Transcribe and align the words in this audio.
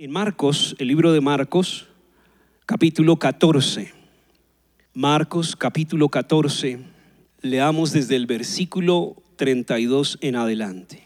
En 0.00 0.12
Marcos, 0.12 0.76
el 0.78 0.86
libro 0.86 1.12
de 1.12 1.20
Marcos, 1.20 1.88
capítulo 2.66 3.16
14. 3.16 3.92
Marcos, 4.94 5.56
capítulo 5.56 6.08
14, 6.08 6.78
leamos 7.40 7.90
desde 7.90 8.14
el 8.14 8.26
versículo 8.26 9.20
32 9.34 10.18
en 10.20 10.36
adelante. 10.36 11.02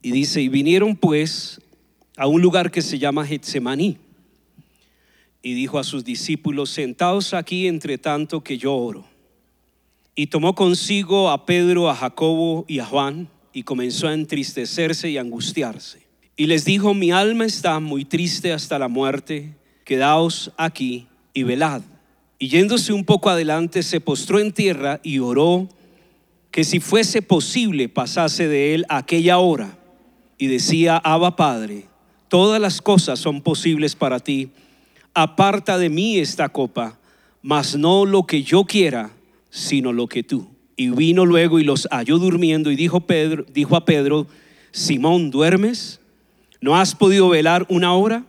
Y 0.00 0.12
dice, 0.12 0.40
y 0.40 0.48
vinieron 0.48 0.94
pues 0.94 1.60
a 2.16 2.28
un 2.28 2.40
lugar 2.40 2.70
que 2.70 2.82
se 2.82 3.00
llama 3.00 3.26
Getsemaní. 3.26 3.98
Y 5.42 5.54
dijo 5.54 5.80
a 5.80 5.82
sus 5.82 6.04
discípulos, 6.04 6.70
sentaos 6.70 7.34
aquí 7.34 7.66
entre 7.66 7.98
tanto 7.98 8.44
que 8.44 8.58
yo 8.58 8.76
oro. 8.76 9.04
Y 10.14 10.28
tomó 10.28 10.54
consigo 10.54 11.30
a 11.30 11.46
Pedro, 11.46 11.90
a 11.90 11.96
Jacobo 11.96 12.64
y 12.68 12.78
a 12.78 12.86
Juan, 12.86 13.28
y 13.52 13.64
comenzó 13.64 14.06
a 14.06 14.14
entristecerse 14.14 15.10
y 15.10 15.18
angustiarse. 15.18 16.03
Y 16.36 16.46
les 16.46 16.64
dijo, 16.64 16.94
mi 16.94 17.12
alma 17.12 17.44
está 17.44 17.78
muy 17.78 18.04
triste 18.04 18.52
hasta 18.52 18.78
la 18.78 18.88
muerte, 18.88 19.54
quedaos 19.84 20.52
aquí 20.56 21.06
y 21.32 21.44
velad. 21.44 21.82
Y 22.38 22.48
yéndose 22.48 22.92
un 22.92 23.04
poco 23.04 23.30
adelante, 23.30 23.82
se 23.82 24.00
postró 24.00 24.40
en 24.40 24.52
tierra 24.52 25.00
y 25.04 25.20
oró 25.20 25.68
que 26.50 26.64
si 26.64 26.80
fuese 26.80 27.22
posible 27.22 27.88
pasase 27.88 28.48
de 28.48 28.74
él 28.74 28.84
aquella 28.88 29.38
hora. 29.38 29.78
Y 30.36 30.48
decía, 30.48 30.96
Abba 30.96 31.36
Padre, 31.36 31.86
todas 32.28 32.60
las 32.60 32.82
cosas 32.82 33.20
son 33.20 33.40
posibles 33.40 33.94
para 33.94 34.18
ti. 34.18 34.50
Aparta 35.14 35.78
de 35.78 35.88
mí 35.88 36.18
esta 36.18 36.48
copa, 36.48 36.98
mas 37.42 37.76
no 37.76 38.04
lo 38.04 38.26
que 38.26 38.42
yo 38.42 38.64
quiera, 38.64 39.10
sino 39.50 39.92
lo 39.92 40.08
que 40.08 40.24
tú. 40.24 40.48
Y 40.76 40.88
vino 40.88 41.24
luego 41.24 41.60
y 41.60 41.64
los 41.64 41.86
halló 41.92 42.18
durmiendo 42.18 42.72
y 42.72 42.76
dijo, 42.76 43.00
Pedro, 43.00 43.44
dijo 43.52 43.76
a 43.76 43.84
Pedro, 43.84 44.26
Simón, 44.72 45.30
¿duermes? 45.30 46.00
¿No 46.64 46.78
has 46.78 46.94
podido 46.94 47.28
velar 47.28 47.66
una 47.68 47.92
hora? 47.92 48.24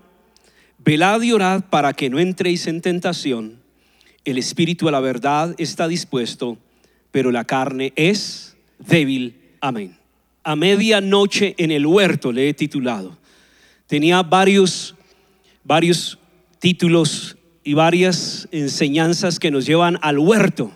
Velad 0.79 1.21
y 1.21 1.31
orad 1.31 1.63
para 1.69 1.93
que 1.93 2.09
no 2.09 2.19
entréis 2.19 2.67
en 2.67 2.81
tentación. 2.81 3.61
El 4.25 4.37
espíritu 4.37 4.89
a 4.89 4.91
la 4.91 4.99
verdad 4.99 5.55
está 5.57 5.87
dispuesto, 5.87 6.57
pero 7.11 7.31
la 7.31 7.45
carne 7.45 7.93
es 7.95 8.57
débil. 8.77 9.39
Amén. 9.61 9.97
A 10.43 10.57
medianoche 10.57 11.55
en 11.57 11.71
el 11.71 11.85
huerto 11.85 12.33
le 12.33 12.49
he 12.49 12.53
titulado. 12.53 13.17
Tenía 13.87 14.21
varios, 14.21 14.95
varios 15.63 16.19
títulos 16.59 17.37
y 17.63 17.73
varias 17.73 18.49
enseñanzas 18.51 19.39
que 19.39 19.49
nos 19.49 19.65
llevan 19.65 19.97
al 20.01 20.19
huerto. 20.19 20.73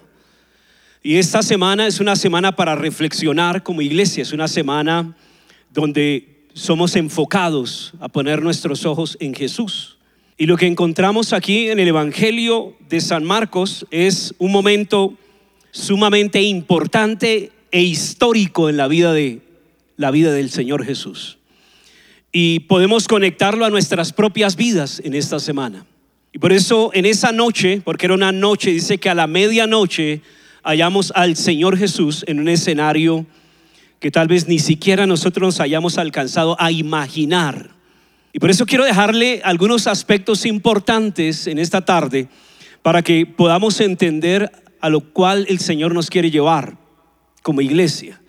Y 1.04 1.18
esta 1.18 1.44
semana 1.44 1.88
es 1.88 2.00
una 2.00 2.16
semana 2.16 2.56
para 2.56 2.76
reflexionar 2.76 3.64
como 3.64 3.82
iglesia, 3.82 4.22
es 4.22 4.32
una 4.32 4.48
semana 4.48 5.18
donde 5.74 6.39
somos 6.60 6.98
enfocados 6.98 7.94
a 8.02 8.10
poner 8.10 8.44
nuestros 8.44 8.86
ojos 8.86 9.18
en 9.22 9.34
Jesús. 9.34 9.98
Y 10.38 10.46
lo 10.46 10.58
que 10.58 10.68
encontramos 10.68 11.32
aquí 11.32 11.70
en 11.70 11.80
el 11.80 11.88
Evangelio 11.88 12.76
de 12.90 13.00
San 13.00 13.24
Marcos 13.24 13.86
es 13.92 14.36
un 14.40 14.52
momento 14.52 15.14
sumamente 15.72 16.42
importante 16.42 17.52
e 17.72 17.82
histórico 17.82 18.68
en 18.68 18.76
la 18.76 18.90
vida 18.90 19.14
de 19.14 19.42
la 19.96 20.12
vida 20.12 20.34
del 20.34 20.50
Señor 20.50 20.86
Jesús. 20.86 21.38
Y 22.34 22.62
podemos 22.62 23.08
conectarlo 23.08 23.64
a 23.64 23.70
nuestras 23.70 24.12
propias 24.12 24.58
vidas 24.58 25.02
en 25.06 25.14
esta 25.14 25.40
semana. 25.40 25.86
Y 26.34 26.40
por 26.40 26.52
eso 26.52 26.92
en 26.94 27.06
esa 27.06 27.32
noche, 27.32 27.82
porque 27.84 28.06
era 28.06 28.16
una 28.16 28.34
noche, 28.34 28.72
dice 28.72 28.98
que 28.98 29.10
a 29.10 29.16
la 29.16 29.28
medianoche 29.28 30.22
hallamos 30.64 31.14
al 31.16 31.38
Señor 31.38 31.78
Jesús 31.78 32.26
en 32.28 32.40
un 32.40 32.50
escenario 32.50 33.26
que 34.00 34.12
tal 34.12 34.28
vez 34.28 34.48
ni 34.48 34.60
siquiera 34.60 35.06
nosotros 35.06 35.46
nos 35.48 35.60
hayamos 35.60 35.98
alcanzado 35.98 36.56
a 36.60 36.72
imaginar. 36.72 37.72
Y 38.32 38.40
por 38.40 38.50
eso 38.50 38.66
quiero 38.66 38.86
dejarle 38.86 39.42
algunos 39.44 39.88
aspectos 39.88 40.46
importantes 40.46 41.48
en 41.48 41.60
esta 41.60 41.84
tarde 41.84 42.28
para 42.82 43.02
que 43.02 43.26
podamos 43.26 43.82
entender 43.82 44.52
a 44.82 44.90
lo 44.90 45.02
cual 45.02 45.46
el 45.50 45.60
Señor 45.60 45.94
nos 45.94 46.10
quiere 46.10 46.32
llevar 46.32 46.78
como 47.42 47.62
iglesia. 47.62 48.22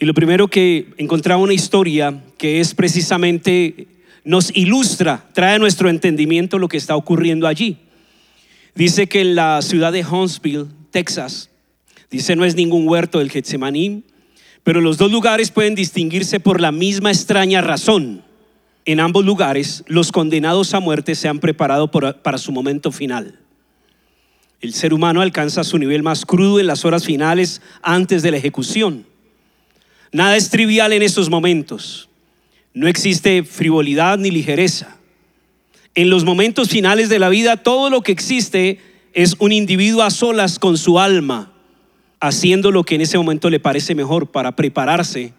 Y 0.00 0.06
lo 0.06 0.14
primero 0.14 0.48
que 0.48 0.92
encontramos 0.96 1.44
una 1.44 1.54
historia 1.54 2.22
que 2.36 2.60
es 2.60 2.74
precisamente, 2.74 3.86
nos 4.24 4.50
ilustra, 4.56 5.28
trae 5.32 5.54
a 5.54 5.58
nuestro 5.58 5.88
entendimiento 5.88 6.58
lo 6.58 6.68
que 6.68 6.76
está 6.76 6.96
ocurriendo 6.96 7.46
allí. 7.46 7.78
Dice 8.74 9.06
que 9.06 9.20
en 9.20 9.36
la 9.36 9.62
ciudad 9.62 9.92
de 9.92 10.04
Huntsville, 10.04 10.66
Texas, 10.90 11.50
Dice, 12.14 12.36
no 12.36 12.44
es 12.44 12.54
ningún 12.54 12.86
huerto 12.86 13.18
del 13.18 13.28
Getsemaní, 13.28 14.04
pero 14.64 14.80
los 14.80 14.96
dos 14.96 15.12
lugares 15.12 15.50
pueden 15.50 15.74
distinguirse 15.74 16.40
por 16.40 16.60
la 16.60 16.72
misma 16.72 17.10
extraña 17.10 17.60
razón. 17.60 18.22
En 18.86 18.98
ambos 18.98 19.24
lugares, 19.24 19.84
los 19.86 20.10
condenados 20.10 20.74
a 20.74 20.80
muerte 20.80 21.14
se 21.14 21.28
han 21.28 21.38
preparado 21.38 21.90
para 21.90 22.38
su 22.38 22.50
momento 22.50 22.90
final. 22.90 23.38
El 24.60 24.72
ser 24.72 24.94
humano 24.94 25.20
alcanza 25.20 25.62
su 25.64 25.78
nivel 25.78 26.02
más 26.02 26.24
crudo 26.24 26.58
en 26.58 26.66
las 26.66 26.86
horas 26.86 27.04
finales 27.04 27.60
antes 27.82 28.22
de 28.22 28.30
la 28.30 28.38
ejecución. 28.38 29.06
Nada 30.10 30.36
es 30.36 30.48
trivial 30.48 30.92
en 30.92 31.02
esos 31.02 31.28
momentos. 31.28 32.08
No 32.72 32.88
existe 32.88 33.42
frivolidad 33.42 34.16
ni 34.16 34.30
ligereza. 34.30 34.96
En 35.94 36.08
los 36.08 36.24
momentos 36.24 36.70
finales 36.70 37.08
de 37.08 37.18
la 37.18 37.28
vida, 37.28 37.58
todo 37.58 37.90
lo 37.90 38.00
que 38.02 38.12
existe 38.12 38.80
es 39.12 39.36
un 39.38 39.52
individuo 39.52 40.02
a 40.02 40.10
solas 40.10 40.58
con 40.58 40.78
su 40.78 40.98
alma, 40.98 41.53
haciendo 42.26 42.70
lo 42.70 42.84
que 42.84 42.94
en 42.94 43.02
ese 43.02 43.18
momento 43.18 43.50
le 43.50 43.60
parece 43.60 43.94
mejor 43.94 44.28
para 44.28 44.56
prepararse 44.56 45.34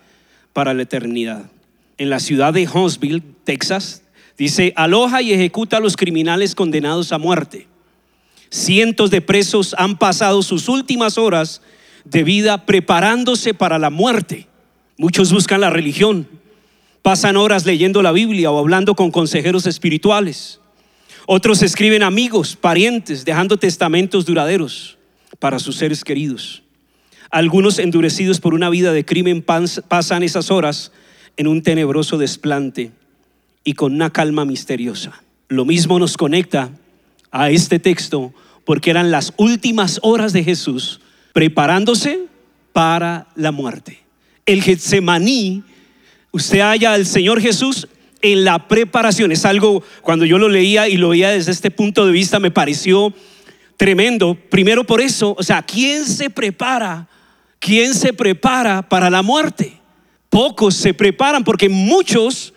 para 0.54 0.76
la 0.76 0.84
eternidad. 0.84 1.50
En 1.98 2.12
la 2.12 2.20
ciudad 2.20 2.54
de 2.54 2.70
Huntsville, 2.72 3.24
Texas, 3.44 4.04
dice, 4.38 4.72
aloja 4.76 5.24
y 5.24 5.34
ejecuta 5.34 5.78
a 5.78 5.80
los 5.80 5.98
criminales 5.98 6.54
condenados 6.54 7.12
a 7.12 7.18
muerte. 7.18 7.68
Cientos 8.52 9.10
de 9.10 9.22
presos 9.22 9.74
han 9.80 9.98
pasado 9.98 10.44
sus 10.44 10.70
últimas 10.70 11.18
horas 11.18 11.64
de 12.04 12.24
vida 12.24 12.68
preparándose 12.68 13.56
para 13.56 13.80
la 13.80 13.90
muerte. 13.90 14.48
Muchos 14.98 15.34
buscan 15.34 15.62
la 15.62 15.72
religión, 15.72 16.28
pasan 17.02 17.36
horas 17.36 17.66
leyendo 17.66 18.04
la 18.04 18.12
Biblia 18.12 18.52
o 18.52 18.60
hablando 18.60 18.94
con 18.94 19.10
consejeros 19.10 19.66
espirituales. 19.66 20.60
Otros 21.26 21.64
escriben 21.64 22.04
amigos, 22.04 22.56
parientes, 22.56 23.26
dejando 23.26 23.58
testamentos 23.58 24.28
duraderos 24.28 25.00
para 25.40 25.58
sus 25.58 25.78
seres 25.78 26.04
queridos. 26.04 26.62
Algunos 27.36 27.80
endurecidos 27.80 28.40
por 28.40 28.54
una 28.54 28.70
vida 28.70 28.94
de 28.94 29.04
crimen 29.04 29.42
pasan 29.42 30.24
esas 30.24 30.52
horas 30.52 30.94
en 31.36 31.48
un 31.48 31.64
tenebroso 31.64 32.18
desplante 32.18 32.92
y 33.66 33.74
con 33.74 33.94
una 33.94 34.10
calma 34.10 34.46
misteriosa. 34.46 35.22
Lo 35.50 35.66
mismo 35.66 36.00
nos 36.00 36.16
conecta 36.16 36.70
a 37.32 37.50
este 37.50 37.78
texto 37.78 38.34
porque 38.64 38.90
eran 38.90 39.12
las 39.12 39.34
últimas 39.36 40.00
horas 40.02 40.32
de 40.32 40.46
Jesús 40.46 41.02
preparándose 41.34 42.22
para 42.72 43.28
la 43.36 43.52
muerte. 43.52 44.00
El 44.46 44.64
Getsemaní, 44.64 45.62
usted 46.32 46.62
halla 46.62 46.94
al 46.94 47.06
Señor 47.06 47.42
Jesús 47.42 47.90
en 48.22 48.46
la 48.46 48.70
preparación. 48.70 49.34
Es 49.34 49.44
algo, 49.44 49.84
cuando 50.04 50.24
yo 50.24 50.38
lo 50.38 50.48
leía 50.48 50.88
y 50.88 50.96
lo 50.96 51.10
veía 51.10 51.32
desde 51.32 51.52
este 51.52 51.70
punto 51.70 52.06
de 52.06 52.14
vista, 52.14 52.40
me 52.40 52.52
pareció 52.52 53.14
tremendo. 53.76 54.36
Primero 54.50 54.86
por 54.86 55.02
eso, 55.02 55.36
o 55.38 55.44
sea, 55.44 55.64
¿quién 55.64 56.06
se 56.06 56.30
prepara 56.30 57.10
¿quién 57.60 57.94
se 57.94 58.14
prepara 58.14 58.88
para 58.88 59.10
la 59.10 59.22
muerte? 59.22 59.80
Pocos 60.30 60.76
se 60.76 60.94
preparan 60.94 61.44
porque 61.44 61.70
muchos 61.70 62.54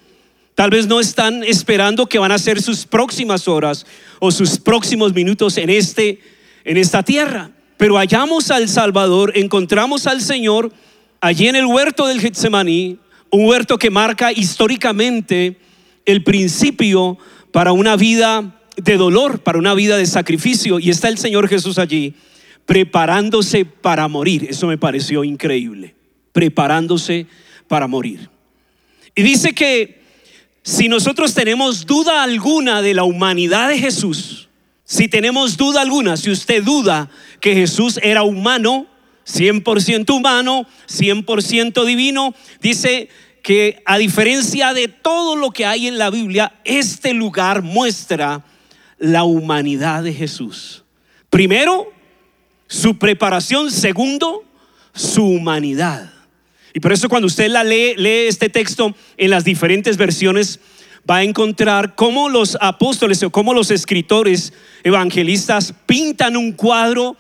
tal 0.55 0.71
vez 0.71 0.87
no 0.87 0.99
están 0.99 1.45
esperando 1.45 2.07
que 2.07 2.19
van 2.19 2.33
a 2.33 2.39
ser 2.39 2.61
sus 2.61 2.85
próximas 2.85 3.47
horas 3.47 3.87
o 4.19 4.31
sus 4.31 4.59
próximos 4.59 5.15
minutos 5.15 5.57
en, 5.57 5.71
este, 5.71 6.21
en 6.65 6.77
esta 6.77 7.03
tierra. 7.03 7.53
Pero 7.77 7.97
hallamos 7.97 8.51
al 8.51 8.69
Salvador, 8.69 9.33
encontramos 9.37 10.09
al 10.09 10.21
Señor 10.21 10.73
allí 11.21 11.47
en 11.47 11.55
el 11.55 11.67
huerto 11.67 12.07
del 12.07 12.21
Getsemaní, 12.21 12.99
un 13.31 13.47
huerto 13.47 13.79
que 13.79 13.91
marca 13.91 14.33
históricamente 14.33 15.59
el 16.05 16.25
principio 16.25 17.19
para 17.53 17.73
una 17.73 17.97
vida 17.97 18.59
de 18.77 18.97
dolor, 18.97 19.41
para 19.41 19.59
una 19.59 19.75
vida 19.75 19.97
de 19.97 20.07
sacrificio. 20.07 20.79
Y 20.81 20.91
está 20.91 21.09
el 21.09 21.19
Señor 21.19 21.49
Jesús 21.49 21.79
allí 21.79 22.15
preparándose 22.69 23.65
para 23.65 24.07
morir. 24.09 24.47
Eso 24.51 24.67
me 24.67 24.77
pareció 24.77 25.25
increíble. 25.25 25.95
Preparándose 26.33 27.27
para 27.67 27.87
morir. 27.87 28.29
Y 29.15 29.23
dice 29.23 29.55
que 29.55 30.03
si 30.63 30.87
nosotros 30.87 31.33
tenemos 31.33 31.87
duda 31.87 32.23
alguna 32.23 32.83
de 32.83 32.93
la 32.93 33.05
humanidad 33.05 33.71
de 33.71 33.79
Jesús, 33.79 34.51
si 34.85 35.09
tenemos 35.09 35.57
duda 35.57 35.81
alguna, 35.81 36.19
si 36.19 36.31
usted 36.31 36.63
duda 36.63 37.09
que 37.41 37.55
Jesús 37.55 37.99
era 38.03 38.23
humano, 38.23 38.87
100% 39.27 40.15
humano, 40.15 40.67
100% 40.89 41.87
divino, 41.87 42.35
dice 42.61 43.09
que 43.43 43.83
a 43.87 43.97
diferencia 43.97 44.75
de 44.75 44.89
todo 44.89 45.37
lo 45.37 45.53
que 45.53 45.65
hay 45.65 45.87
en 45.87 45.97
la 45.97 46.11
Biblia, 46.11 46.53
este 46.65 47.15
lugar 47.15 47.63
muestra 47.63 48.45
la 48.99 49.25
humanidad 49.25 50.03
de 50.03 50.13
Jesús. 50.13 50.85
Primero, 51.31 51.95
su 52.69 52.99
preparación, 52.99 53.71
segundo, 53.71 54.45
su 54.95 55.25
humanidad. 55.25 56.13
Y 56.75 56.81
por 56.81 56.93
eso 56.93 57.09
cuando 57.09 57.27
usted 57.27 57.49
la 57.49 57.65
lee, 57.65 57.95
lee 57.97 58.29
este 58.29 58.49
texto 58.49 58.95
en 59.17 59.31
las 59.31 59.45
diferentes 59.45 59.97
versiones, 59.97 60.61
va 61.11 61.17
a 61.17 61.25
encontrar 61.25 61.95
cómo 61.95 62.29
los 62.29 62.57
apóstoles 62.61 63.23
o 63.23 63.31
cómo 63.31 63.55
los 63.55 63.71
escritores 63.71 64.53
evangelistas 64.85 65.75
pintan 65.87 66.37
un 66.37 66.53
cuadro 66.53 67.17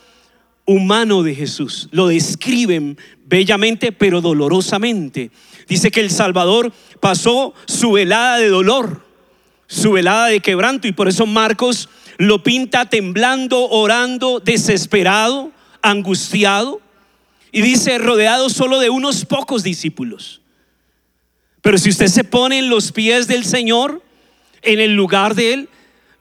humano 0.66 1.22
de 1.22 1.34
Jesús. 1.34 1.88
Lo 1.90 2.08
describen 2.08 2.98
bellamente 3.26 3.90
pero 3.90 4.20
dolorosamente. 4.20 5.30
Dice 5.66 5.90
que 5.90 6.00
el 6.00 6.10
Salvador 6.10 6.72
pasó 7.00 7.54
su 7.66 7.92
velada 7.92 8.38
de 8.38 8.48
dolor, 8.48 9.02
su 9.66 9.92
velada 9.92 10.26
de 10.26 10.40
quebranto 10.40 10.86
y 10.86 10.92
por 10.92 11.08
eso 11.08 11.24
Marcos 11.26 11.88
lo 12.18 12.42
pinta 12.42 12.90
temblando, 12.90 13.68
orando, 13.70 14.40
desesperado, 14.40 15.52
angustiado 15.80 16.80
y 17.52 17.62
dice 17.62 17.96
rodeado 17.98 18.50
solo 18.50 18.80
de 18.80 18.90
unos 18.90 19.24
pocos 19.24 19.62
discípulos. 19.62 20.42
Pero 21.62 21.78
si 21.78 21.90
usted 21.90 22.08
se 22.08 22.24
pone 22.24 22.58
en 22.58 22.68
los 22.68 22.92
pies 22.92 23.28
del 23.28 23.44
Señor, 23.44 24.02
en 24.62 24.80
el 24.80 24.94
lugar 24.94 25.36
de 25.36 25.54
Él, 25.54 25.68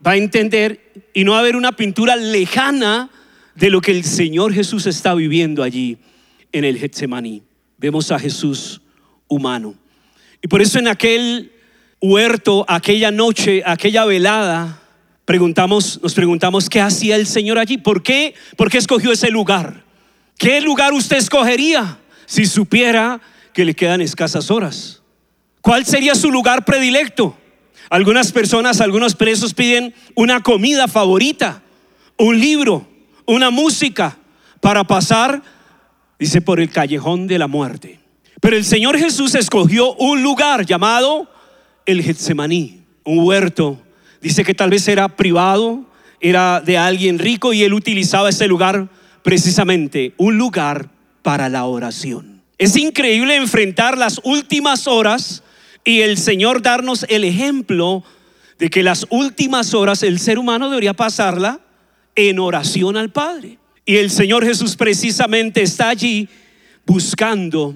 va 0.06 0.12
a 0.12 0.18
entender 0.18 0.94
y 1.14 1.24
no 1.24 1.32
va 1.32 1.38
a 1.38 1.42
haber 1.42 1.56
una 1.56 1.72
pintura 1.72 2.16
lejana 2.16 3.10
de 3.56 3.72
lo 3.72 3.82
que 3.82 3.92
el 3.92 4.04
Señor 4.04 4.54
Jesús 4.54 4.86
está 4.86 5.16
viviendo 5.16 5.64
allí 5.64 5.98
en 6.52 6.64
el 6.64 6.78
Getsemaní. 6.78 7.42
Vemos 7.78 8.12
a 8.12 8.20
Jesús 8.20 8.82
humano. 9.28 9.76
Y 10.44 10.48
por 10.48 10.62
eso 10.62 10.78
en 10.78 10.88
aquel 10.88 11.52
huerto, 12.00 12.66
aquella 12.68 13.10
noche, 13.10 13.64
aquella 13.66 14.06
velada, 14.06 14.80
preguntamos, 15.28 16.00
nos 16.02 16.14
preguntamos 16.14 16.70
qué 16.70 16.80
hacía 16.80 17.18
el 17.18 17.28
Señor 17.28 17.60
allí. 17.60 17.78
¿Por 17.78 18.02
qué? 18.02 18.34
¿Por 18.56 18.72
qué 18.72 18.78
escogió 18.78 19.12
ese 19.12 19.30
lugar? 19.30 19.84
¿Qué 20.38 20.62
lugar 20.62 20.94
usted 20.94 21.18
escogería 21.18 22.00
si 22.26 22.46
supiera 22.46 23.20
que 23.54 23.66
le 23.66 23.74
quedan 23.74 24.00
escasas 24.00 24.50
horas? 24.50 25.02
¿Cuál 25.60 25.86
sería 25.86 26.16
su 26.16 26.32
lugar 26.32 26.64
predilecto? 26.64 27.38
Algunas 27.90 28.32
personas, 28.32 28.80
algunos 28.80 29.16
presos 29.16 29.54
piden 29.54 29.94
una 30.16 30.42
comida 30.42 30.88
favorita, 30.88 31.62
un 32.18 32.40
libro, 32.40 32.88
una 33.26 33.50
música 33.50 34.18
para 34.62 34.86
pasar, 34.86 35.44
dice, 36.18 36.40
por 36.40 36.62
el 36.62 36.70
callejón 36.70 37.28
de 37.28 37.38
la 37.38 37.48
muerte. 37.48 38.00
Pero 38.40 38.56
el 38.56 38.64
Señor 38.64 38.98
Jesús 38.98 39.36
escogió 39.36 39.94
un 39.96 40.24
lugar 40.24 40.66
llamado 40.66 41.30
el 41.86 42.02
Getsemaní, 42.02 42.82
un 43.04 43.20
huerto. 43.20 43.84
Dice 44.22 44.44
que 44.44 44.54
tal 44.54 44.70
vez 44.70 44.88
era 44.88 45.16
privado, 45.16 45.86
era 46.20 46.62
de 46.62 46.78
alguien 46.78 47.20
rico 47.20 47.54
y 47.54 47.64
él 47.64 47.74
utilizaba 47.74 48.30
ese 48.30 48.48
lugar 48.48 48.90
precisamente, 49.24 50.14
un 50.18 50.38
lugar 50.38 50.90
para 51.22 51.50
la 51.50 51.66
oración. 51.66 52.42
Es 52.58 52.76
increíble 52.76 53.36
enfrentar 53.36 53.98
las 53.98 54.20
últimas 54.24 54.88
horas 54.88 55.44
y 55.84 56.02
el 56.02 56.18
Señor 56.18 56.62
darnos 56.62 57.06
el 57.10 57.24
ejemplo 57.24 58.04
de 58.58 58.70
que 58.70 58.84
las 58.84 59.06
últimas 59.10 59.74
horas 59.74 60.02
el 60.04 60.20
ser 60.20 60.40
humano 60.40 60.70
debería 60.70 60.94
pasarla 60.94 61.60
en 62.16 62.40
oración 62.40 62.98
al 62.98 63.12
Padre. 63.12 63.60
Y 63.86 63.98
el 63.98 64.10
Señor 64.10 64.44
Jesús 64.44 64.76
precisamente 64.76 65.62
está 65.62 65.90
allí 65.90 66.28
buscando 66.86 67.76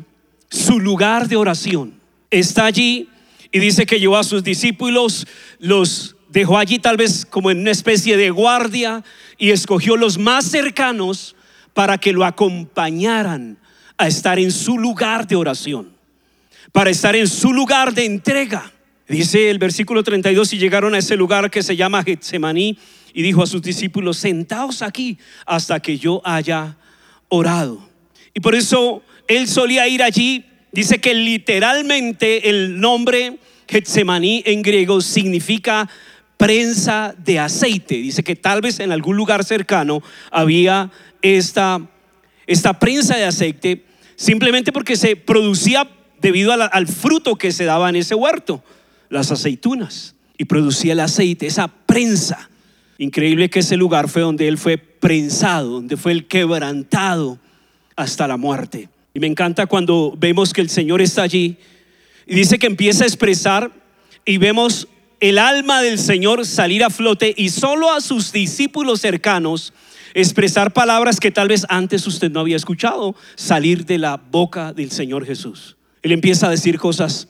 su 0.49 0.79
lugar 0.79 1.27
de 1.27 1.35
oración. 1.35 1.93
Está 2.29 2.65
allí 2.65 3.07
y 3.51 3.59
dice 3.59 3.85
que 3.85 3.99
llevó 3.99 4.17
a 4.17 4.23
sus 4.23 4.43
discípulos, 4.43 5.27
los 5.59 6.15
dejó 6.31 6.57
allí 6.57 6.79
tal 6.79 6.97
vez 6.97 7.25
como 7.25 7.51
en 7.51 7.59
una 7.59 7.71
especie 7.71 8.17
de 8.17 8.29
guardia 8.29 9.03
y 9.37 9.51
escogió 9.51 9.97
los 9.97 10.17
más 10.17 10.45
cercanos 10.45 11.35
para 11.73 11.97
que 11.97 12.13
lo 12.13 12.25
acompañaran 12.25 13.57
a 13.97 14.07
estar 14.07 14.39
en 14.39 14.51
su 14.51 14.77
lugar 14.77 15.27
de 15.27 15.35
oración, 15.35 15.91
para 16.71 16.89
estar 16.89 17.15
en 17.15 17.27
su 17.27 17.53
lugar 17.53 17.93
de 17.93 18.05
entrega. 18.05 18.71
Dice 19.07 19.49
el 19.49 19.59
versículo 19.59 20.03
32, 20.03 20.53
y 20.53 20.57
llegaron 20.57 20.95
a 20.95 20.99
ese 20.99 21.17
lugar 21.17 21.51
que 21.51 21.61
se 21.61 21.75
llama 21.75 22.03
Getsemaní, 22.03 22.77
y 23.13 23.21
dijo 23.21 23.43
a 23.43 23.47
sus 23.47 23.61
discípulos, 23.61 24.17
sentaos 24.17 24.81
aquí 24.81 25.17
hasta 25.45 25.81
que 25.81 25.97
yo 25.97 26.21
haya 26.23 26.77
orado. 27.27 27.89
Y 28.33 28.39
por 28.39 28.55
eso 28.55 29.03
él 29.27 29.49
solía 29.49 29.87
ir 29.89 30.01
allí. 30.01 30.45
Dice 30.71 31.01
que 31.01 31.13
literalmente 31.13 32.49
el 32.49 32.79
nombre 32.79 33.37
Getsemaní 33.67 34.43
en 34.45 34.61
griego 34.61 35.01
significa 35.01 35.89
prensa 36.41 37.13
de 37.23 37.37
aceite. 37.37 37.97
Dice 37.97 38.23
que 38.23 38.35
tal 38.35 38.61
vez 38.61 38.79
en 38.79 38.91
algún 38.91 39.15
lugar 39.15 39.43
cercano 39.43 40.01
había 40.31 40.89
esta, 41.21 41.79
esta 42.47 42.79
prensa 42.79 43.15
de 43.15 43.25
aceite 43.25 43.85
simplemente 44.15 44.71
porque 44.71 44.95
se 44.95 45.15
producía 45.15 45.87
debido 46.19 46.51
al 46.51 46.87
fruto 46.87 47.35
que 47.35 47.51
se 47.51 47.65
daba 47.65 47.89
en 47.89 47.95
ese 47.95 48.15
huerto, 48.15 48.63
las 49.09 49.31
aceitunas, 49.31 50.15
y 50.35 50.45
producía 50.45 50.93
el 50.93 51.01
aceite, 51.01 51.45
esa 51.45 51.67
prensa. 51.67 52.49
Increíble 52.97 53.51
que 53.51 53.59
ese 53.59 53.77
lugar 53.77 54.09
fue 54.09 54.23
donde 54.23 54.47
él 54.47 54.57
fue 54.57 54.79
prensado, 54.79 55.69
donde 55.69 55.95
fue 55.95 56.11
el 56.11 56.27
quebrantado 56.27 57.37
hasta 57.95 58.27
la 58.27 58.37
muerte. 58.37 58.89
Y 59.13 59.19
me 59.19 59.27
encanta 59.27 59.67
cuando 59.67 60.15
vemos 60.17 60.53
que 60.53 60.61
el 60.61 60.71
Señor 60.71 61.01
está 61.01 61.21
allí 61.21 61.57
y 62.25 62.33
dice 62.33 62.57
que 62.57 62.65
empieza 62.65 63.03
a 63.03 63.07
expresar 63.07 63.71
y 64.25 64.37
vemos 64.37 64.87
el 65.21 65.37
alma 65.37 65.81
del 65.81 65.99
Señor 65.99 66.45
salir 66.45 66.83
a 66.83 66.89
flote 66.89 67.33
y 67.37 67.49
solo 67.49 67.91
a 67.91 68.01
sus 68.01 68.31
discípulos 68.31 69.01
cercanos 69.01 69.71
expresar 70.15 70.73
palabras 70.73 71.19
que 71.19 71.31
tal 71.31 71.47
vez 71.47 71.65
antes 71.69 72.05
usted 72.07 72.31
no 72.31 72.41
había 72.41 72.57
escuchado 72.57 73.15
salir 73.35 73.85
de 73.85 73.99
la 73.99 74.17
boca 74.17 74.73
del 74.73 74.91
Señor 74.91 75.25
Jesús. 75.25 75.77
Él 76.01 76.11
empieza 76.11 76.47
a 76.47 76.49
decir 76.49 76.79
cosas 76.79 77.27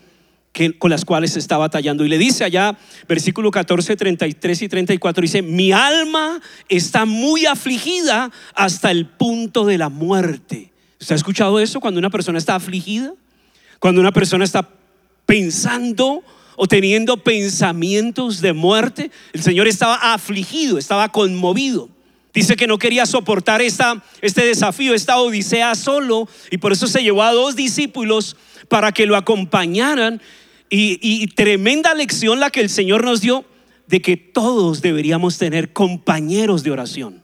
con 0.79 0.89
las 0.89 1.05
cuales 1.05 1.35
está 1.35 1.57
batallando. 1.57 2.05
Y 2.05 2.09
le 2.09 2.17
dice 2.17 2.45
allá, 2.45 2.77
versículo 3.07 3.51
14, 3.51 3.95
33 3.95 4.61
y 4.61 4.69
34, 4.69 5.21
dice, 5.21 5.41
mi 5.41 5.73
alma 5.73 6.41
está 6.69 7.05
muy 7.05 7.45
afligida 7.45 8.31
hasta 8.55 8.91
el 8.91 9.05
punto 9.05 9.65
de 9.65 9.77
la 9.77 9.89
muerte. 9.89 10.71
¿Usted 10.99 11.13
ha 11.13 11.17
escuchado 11.17 11.59
eso 11.59 11.81
cuando 11.81 11.99
una 11.99 12.09
persona 12.09 12.37
está 12.37 12.55
afligida? 12.55 13.13
Cuando 13.79 13.99
una 13.99 14.11
persona 14.11 14.45
está 14.45 14.69
pensando 15.25 16.23
o 16.55 16.67
teniendo 16.67 17.17
pensamientos 17.17 18.41
de 18.41 18.53
muerte. 18.53 19.11
El 19.33 19.41
Señor 19.43 19.67
estaba 19.67 20.13
afligido, 20.13 20.77
estaba 20.77 21.09
conmovido. 21.09 21.89
Dice 22.33 22.55
que 22.55 22.67
no 22.67 22.77
quería 22.77 23.05
soportar 23.05 23.61
esta, 23.61 24.01
este 24.21 24.45
desafío, 24.45 24.93
esta 24.93 25.17
odisea 25.17 25.75
solo, 25.75 26.29
y 26.49 26.57
por 26.57 26.71
eso 26.71 26.87
se 26.87 27.03
llevó 27.03 27.23
a 27.23 27.33
dos 27.33 27.55
discípulos 27.55 28.37
para 28.69 28.93
que 28.93 29.05
lo 29.05 29.17
acompañaran 29.17 30.21
y, 30.69 31.27
tremenda 31.27 31.93
lección 31.93 32.39
la 32.39 32.49
que 32.49 32.61
el 32.61 32.69
Señor 32.69 33.03
nos 33.03 33.19
dio 33.19 33.43
de 33.87 34.01
que 34.01 34.15
todos 34.15 34.81
deberíamos 34.81 35.37
tener 35.37 35.73
compañeros 35.73 36.63
de 36.63 36.71
oración. 36.71 37.21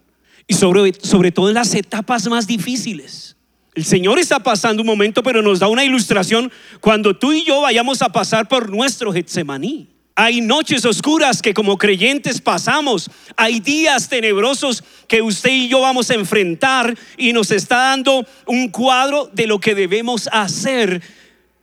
Y 0.47 0.55
sobre, 0.55 0.93
sobre 1.01 1.31
todo 1.31 1.47
en 1.47 1.53
las 1.55 1.73
etapas 1.73 2.27
más 2.27 2.45
difíciles. 2.45 3.36
El 3.77 3.85
Señor 3.85 4.17
está 4.17 4.39
pasando 4.39 4.81
un 4.81 4.87
momento, 4.87 5.21
pero 5.21 5.43
nos 5.43 5.59
da 5.59 5.67
una 5.67 5.85
ilustración 5.85 6.51
cuando 6.81 7.15
tú 7.15 7.31
y 7.31 7.43
yo 7.43 7.61
vayamos 7.61 8.01
a 8.01 8.09
pasar 8.09 8.47
por 8.47 8.71
nuestro 8.71 9.13
Getsemaní. 9.13 9.87
Hay 10.15 10.41
noches 10.41 10.83
oscuras 10.83 11.43
que 11.43 11.53
como 11.53 11.77
creyentes 11.77 12.41
pasamos. 12.41 13.11
Hay 13.35 13.59
días 13.59 14.09
tenebrosos 14.09 14.83
que 15.07 15.21
usted 15.21 15.51
y 15.51 15.67
yo 15.67 15.81
vamos 15.81 16.09
a 16.09 16.15
enfrentar 16.15 16.97
y 17.17 17.33
nos 17.33 17.51
está 17.51 17.89
dando 17.89 18.25
un 18.47 18.69
cuadro 18.69 19.29
de 19.31 19.45
lo 19.45 19.59
que 19.59 19.75
debemos 19.75 20.27
hacer 20.31 21.03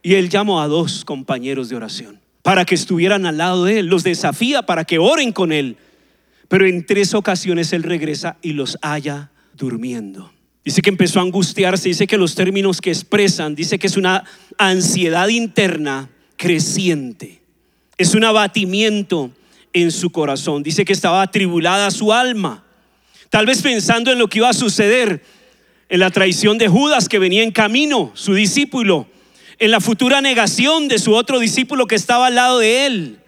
y 0.00 0.14
él 0.14 0.28
llamó 0.28 0.62
a 0.62 0.68
dos 0.68 1.04
compañeros 1.04 1.68
de 1.68 1.74
oración 1.74 2.20
para 2.42 2.64
que 2.64 2.76
estuvieran 2.76 3.26
al 3.26 3.38
lado 3.38 3.64
de 3.64 3.80
él. 3.80 3.86
Los 3.86 4.04
desafía 4.04 4.62
para 4.62 4.84
que 4.84 5.00
oren 5.00 5.32
con 5.32 5.50
él. 5.50 5.78
Pero 6.46 6.64
en 6.64 6.86
tres 6.86 7.12
ocasiones 7.12 7.72
él 7.72 7.82
regresa 7.82 8.36
y 8.40 8.52
los 8.52 8.78
halla 8.82 9.32
durmiendo. 9.54 10.33
Dice 10.64 10.80
que 10.80 10.88
empezó 10.88 11.18
a 11.18 11.22
angustiarse, 11.22 11.88
dice 11.88 12.06
que 12.06 12.16
los 12.16 12.34
términos 12.34 12.80
que 12.80 12.90
expresan, 12.90 13.54
dice 13.54 13.78
que 13.78 13.86
es 13.86 13.98
una 13.98 14.24
ansiedad 14.56 15.28
interna 15.28 16.08
creciente. 16.36 17.42
Es 17.98 18.14
un 18.14 18.24
abatimiento 18.24 19.30
en 19.74 19.90
su 19.90 20.10
corazón. 20.10 20.62
Dice 20.62 20.86
que 20.86 20.94
estaba 20.94 21.20
atribulada 21.20 21.90
su 21.90 22.12
alma. 22.12 22.64
Tal 23.28 23.44
vez 23.44 23.60
pensando 23.60 24.10
en 24.10 24.18
lo 24.18 24.28
que 24.28 24.38
iba 24.38 24.48
a 24.48 24.54
suceder, 24.54 25.22
en 25.90 26.00
la 26.00 26.10
traición 26.10 26.56
de 26.56 26.68
Judas 26.68 27.08
que 27.10 27.18
venía 27.18 27.42
en 27.42 27.50
camino, 27.50 28.10
su 28.14 28.32
discípulo, 28.32 29.06
en 29.58 29.70
la 29.70 29.80
futura 29.80 30.22
negación 30.22 30.88
de 30.88 30.98
su 30.98 31.14
otro 31.14 31.40
discípulo 31.40 31.86
que 31.86 31.94
estaba 31.94 32.28
al 32.28 32.36
lado 32.36 32.58
de 32.58 32.86
él, 32.86 33.18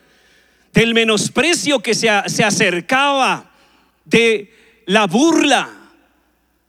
del 0.72 0.94
menosprecio 0.94 1.80
que 1.80 1.94
se, 1.94 2.08
se 2.26 2.44
acercaba, 2.44 3.50
de 4.04 4.52
la 4.86 5.06
burla, 5.06 5.75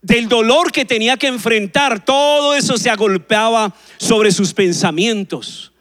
del 0.02 0.28
dolor 0.28 0.72
que 0.72 0.86
tenía 0.86 1.18
que 1.18 1.28
enfrentar, 1.28 2.04
todo 2.04 2.54
eso 2.54 2.78
se 2.78 2.90
agolpeaba 2.90 3.74
sobre 3.98 4.32
sus 4.32 4.54
pensamientos. 4.54 5.72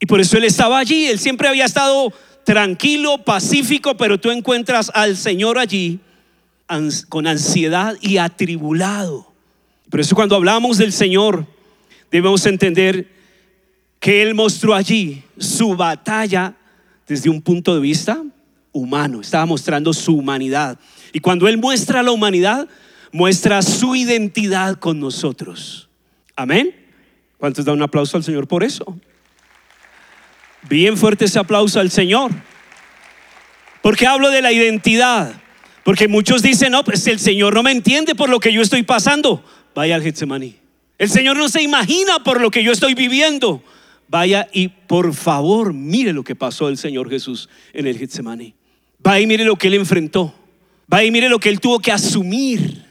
Y 0.00 0.06
por 0.06 0.20
eso 0.20 0.36
él 0.36 0.44
estaba 0.44 0.78
allí, 0.78 1.06
él 1.06 1.18
siempre 1.18 1.48
había 1.48 1.64
estado 1.64 2.12
tranquilo, 2.44 3.18
pacífico, 3.24 3.96
pero 3.96 4.18
tú 4.18 4.30
encuentras 4.30 4.90
al 4.94 5.16
Señor 5.16 5.58
allí 5.58 6.00
con 7.08 7.26
ansiedad 7.26 7.96
y 8.00 8.18
atribulado. 8.18 9.32
Por 9.90 10.00
eso 10.00 10.14
cuando 10.14 10.36
hablamos 10.36 10.78
del 10.78 10.92
Señor, 10.92 11.46
debemos 12.10 12.44
entender 12.46 13.08
que 14.00 14.22
Él 14.22 14.34
mostró 14.34 14.74
allí 14.74 15.22
su 15.38 15.76
batalla 15.76 16.54
desde 17.06 17.30
un 17.30 17.40
punto 17.40 17.74
de 17.74 17.80
vista 17.80 18.22
humano, 18.72 19.20
estaba 19.20 19.46
mostrando 19.46 19.92
su 19.92 20.16
humanidad. 20.16 20.78
Y 21.12 21.20
cuando 21.20 21.48
Él 21.48 21.58
muestra 21.58 22.02
la 22.02 22.10
humanidad, 22.10 22.68
muestra 23.16 23.62
su 23.62 23.96
identidad 23.96 24.76
con 24.76 25.00
nosotros. 25.00 25.88
Amén. 26.36 26.74
¿Cuántos 27.38 27.64
dan 27.64 27.76
un 27.76 27.82
aplauso 27.82 28.18
al 28.18 28.24
Señor 28.24 28.46
por 28.46 28.62
eso? 28.62 28.98
Bien 30.68 30.96
fuerte 30.98 31.24
ese 31.24 31.38
aplauso 31.38 31.80
al 31.80 31.90
Señor. 31.90 32.30
Porque 33.80 34.06
hablo 34.06 34.30
de 34.30 34.42
la 34.42 34.52
identidad. 34.52 35.32
Porque 35.82 36.08
muchos 36.08 36.42
dicen, 36.42 36.72
no, 36.72 36.84
pues 36.84 37.06
el 37.06 37.18
Señor 37.18 37.54
no 37.54 37.62
me 37.62 37.70
entiende 37.70 38.14
por 38.14 38.28
lo 38.28 38.38
que 38.38 38.52
yo 38.52 38.60
estoy 38.60 38.82
pasando. 38.82 39.42
Vaya 39.74 39.94
al 39.94 40.02
Getsemaní. 40.02 40.56
El 40.98 41.08
Señor 41.08 41.38
no 41.38 41.48
se 41.48 41.62
imagina 41.62 42.22
por 42.22 42.40
lo 42.40 42.50
que 42.50 42.62
yo 42.62 42.72
estoy 42.72 42.94
viviendo. 42.94 43.62
Vaya 44.08 44.46
y 44.52 44.68
por 44.68 45.14
favor 45.14 45.72
mire 45.72 46.12
lo 46.12 46.22
que 46.22 46.36
pasó 46.36 46.68
el 46.68 46.76
Señor 46.76 47.08
Jesús 47.08 47.48
en 47.72 47.86
el 47.86 47.98
Getsemaní. 47.98 48.54
Vaya 48.98 49.20
y 49.20 49.26
mire 49.26 49.44
lo 49.44 49.56
que 49.56 49.68
Él 49.68 49.74
enfrentó. 49.74 50.34
Vaya 50.86 51.06
y 51.06 51.10
mire 51.10 51.28
lo 51.28 51.38
que 51.38 51.48
Él 51.48 51.60
tuvo 51.60 51.78
que 51.78 51.92
asumir. 51.92 52.85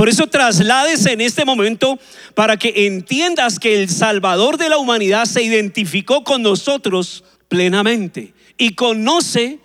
Por 0.00 0.08
eso 0.08 0.28
trasládese 0.28 1.12
en 1.12 1.20
este 1.20 1.44
momento 1.44 1.98
para 2.34 2.56
que 2.56 2.86
entiendas 2.86 3.58
que 3.58 3.82
el 3.82 3.90
Salvador 3.90 4.56
de 4.56 4.70
la 4.70 4.78
humanidad 4.78 5.26
se 5.26 5.42
identificó 5.42 6.24
con 6.24 6.40
nosotros 6.40 7.22
plenamente 7.48 8.32
y 8.56 8.74
conoce 8.76 9.58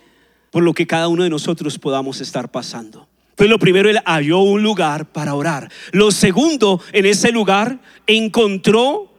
por 0.50 0.62
lo 0.62 0.74
que 0.74 0.86
cada 0.86 1.08
uno 1.08 1.22
de 1.22 1.30
nosotros 1.30 1.78
podamos 1.78 2.20
estar 2.20 2.50
pasando. 2.50 3.08
Pues 3.34 3.48
lo 3.48 3.58
primero, 3.58 3.88
él 3.88 3.98
halló 4.04 4.40
un 4.40 4.62
lugar 4.62 5.06
para 5.06 5.32
orar. 5.32 5.72
Lo 5.92 6.10
segundo, 6.10 6.82
en 6.92 7.06
ese 7.06 7.32
lugar 7.32 7.78
encontró 8.06 9.10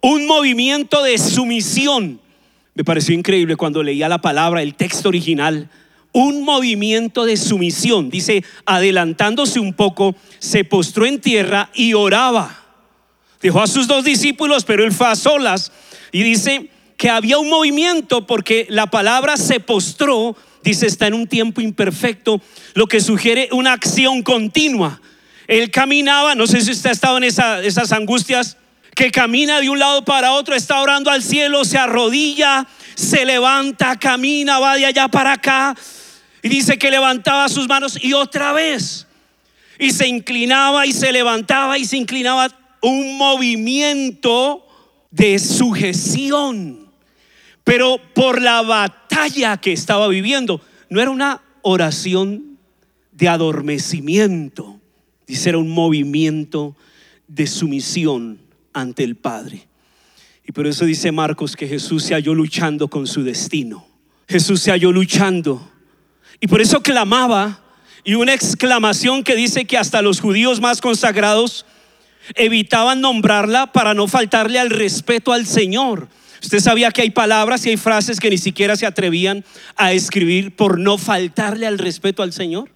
un 0.00 0.28
movimiento 0.28 1.02
de 1.02 1.18
sumisión. 1.18 2.20
Me 2.76 2.84
pareció 2.84 3.12
increíble 3.12 3.56
cuando 3.56 3.82
leía 3.82 4.08
la 4.08 4.20
palabra, 4.20 4.62
el 4.62 4.76
texto 4.76 5.08
original 5.08 5.68
un 6.12 6.42
movimiento 6.42 7.24
de 7.24 7.36
sumisión. 7.36 8.10
Dice, 8.10 8.44
adelantándose 8.64 9.60
un 9.60 9.74
poco, 9.74 10.14
se 10.38 10.64
postró 10.64 11.06
en 11.06 11.20
tierra 11.20 11.70
y 11.74 11.94
oraba. 11.94 12.58
Dejó 13.40 13.62
a 13.62 13.66
sus 13.66 13.86
dos 13.86 14.04
discípulos, 14.04 14.64
pero 14.64 14.84
él 14.84 14.92
fue 14.92 15.06
a 15.06 15.16
solas. 15.16 15.72
Y 16.12 16.22
dice 16.22 16.68
que 16.96 17.08
había 17.08 17.38
un 17.38 17.48
movimiento 17.48 18.26
porque 18.26 18.66
la 18.68 18.88
palabra 18.88 19.36
se 19.36 19.60
postró, 19.60 20.36
dice, 20.62 20.86
está 20.86 21.06
en 21.06 21.14
un 21.14 21.26
tiempo 21.26 21.60
imperfecto, 21.60 22.40
lo 22.74 22.86
que 22.86 23.00
sugiere 23.00 23.48
una 23.52 23.72
acción 23.72 24.22
continua. 24.22 25.00
Él 25.46 25.70
caminaba, 25.70 26.34
no 26.34 26.46
sé 26.46 26.60
si 26.60 26.72
usted 26.72 26.90
ha 26.90 26.92
estado 26.92 27.16
en 27.16 27.24
esas 27.24 27.92
angustias, 27.92 28.56
que 28.94 29.10
camina 29.10 29.60
de 29.60 29.70
un 29.70 29.78
lado 29.78 30.04
para 30.04 30.32
otro, 30.32 30.54
está 30.54 30.82
orando 30.82 31.10
al 31.10 31.22
cielo, 31.22 31.64
se 31.64 31.78
arrodilla, 31.78 32.66
se 32.96 33.24
levanta, 33.24 33.96
camina, 33.96 34.58
va 34.58 34.76
de 34.76 34.84
allá 34.84 35.08
para 35.08 35.32
acá 35.32 35.74
y 36.42 36.48
dice 36.48 36.78
que 36.78 36.90
levantaba 36.90 37.48
sus 37.48 37.68
manos 37.68 37.98
y 38.02 38.12
otra 38.12 38.52
vez. 38.52 39.06
Y 39.78 39.90
se 39.92 40.06
inclinaba 40.08 40.86
y 40.86 40.92
se 40.92 41.12
levantaba 41.12 41.78
y 41.78 41.84
se 41.84 41.96
inclinaba. 41.96 42.48
Un 42.82 43.18
movimiento 43.18 44.66
de 45.10 45.38
sujeción. 45.38 46.90
Pero 47.64 48.00
por 48.14 48.40
la 48.40 48.62
batalla 48.62 49.58
que 49.58 49.72
estaba 49.72 50.08
viviendo, 50.08 50.62
no 50.88 51.00
era 51.00 51.10
una 51.10 51.42
oración 51.62 52.58
de 53.12 53.28
adormecimiento. 53.28 54.80
Dice, 55.26 55.50
era 55.50 55.58
un 55.58 55.70
movimiento 55.70 56.74
de 57.28 57.46
sumisión 57.46 58.40
ante 58.72 59.04
el 59.04 59.16
Padre. 59.16 59.68
Y 60.46 60.52
por 60.52 60.66
eso 60.66 60.84
dice 60.84 61.12
Marcos 61.12 61.54
que 61.54 61.68
Jesús 61.68 62.02
se 62.04 62.14
halló 62.14 62.34
luchando 62.34 62.88
con 62.88 63.06
su 63.06 63.22
destino. 63.22 63.86
Jesús 64.26 64.62
se 64.62 64.70
halló 64.70 64.90
luchando 64.90 65.69
y 66.40 66.46
por 66.46 66.60
eso 66.60 66.82
clamaba 66.82 67.60
y 68.02 68.14
una 68.14 68.32
exclamación 68.32 69.22
que 69.22 69.36
dice 69.36 69.66
que 69.66 69.76
hasta 69.76 70.02
los 70.02 70.20
judíos 70.20 70.60
más 70.60 70.80
consagrados 70.80 71.66
evitaban 72.34 73.00
nombrarla 73.00 73.72
para 73.72 73.94
no 73.94 74.08
faltarle 74.08 74.58
al 74.58 74.70
respeto 74.70 75.32
al 75.32 75.46
Señor. 75.46 76.08
Usted 76.42 76.60
sabía 76.60 76.90
que 76.90 77.02
hay 77.02 77.10
palabras 77.10 77.66
y 77.66 77.70
hay 77.70 77.76
frases 77.76 78.18
que 78.18 78.30
ni 78.30 78.38
siquiera 78.38 78.74
se 78.76 78.86
atrevían 78.86 79.44
a 79.76 79.92
escribir 79.92 80.56
por 80.56 80.78
no 80.78 80.96
faltarle 80.96 81.66
al 81.66 81.78
respeto 81.78 82.22
al 82.22 82.32
Señor. 82.32 82.70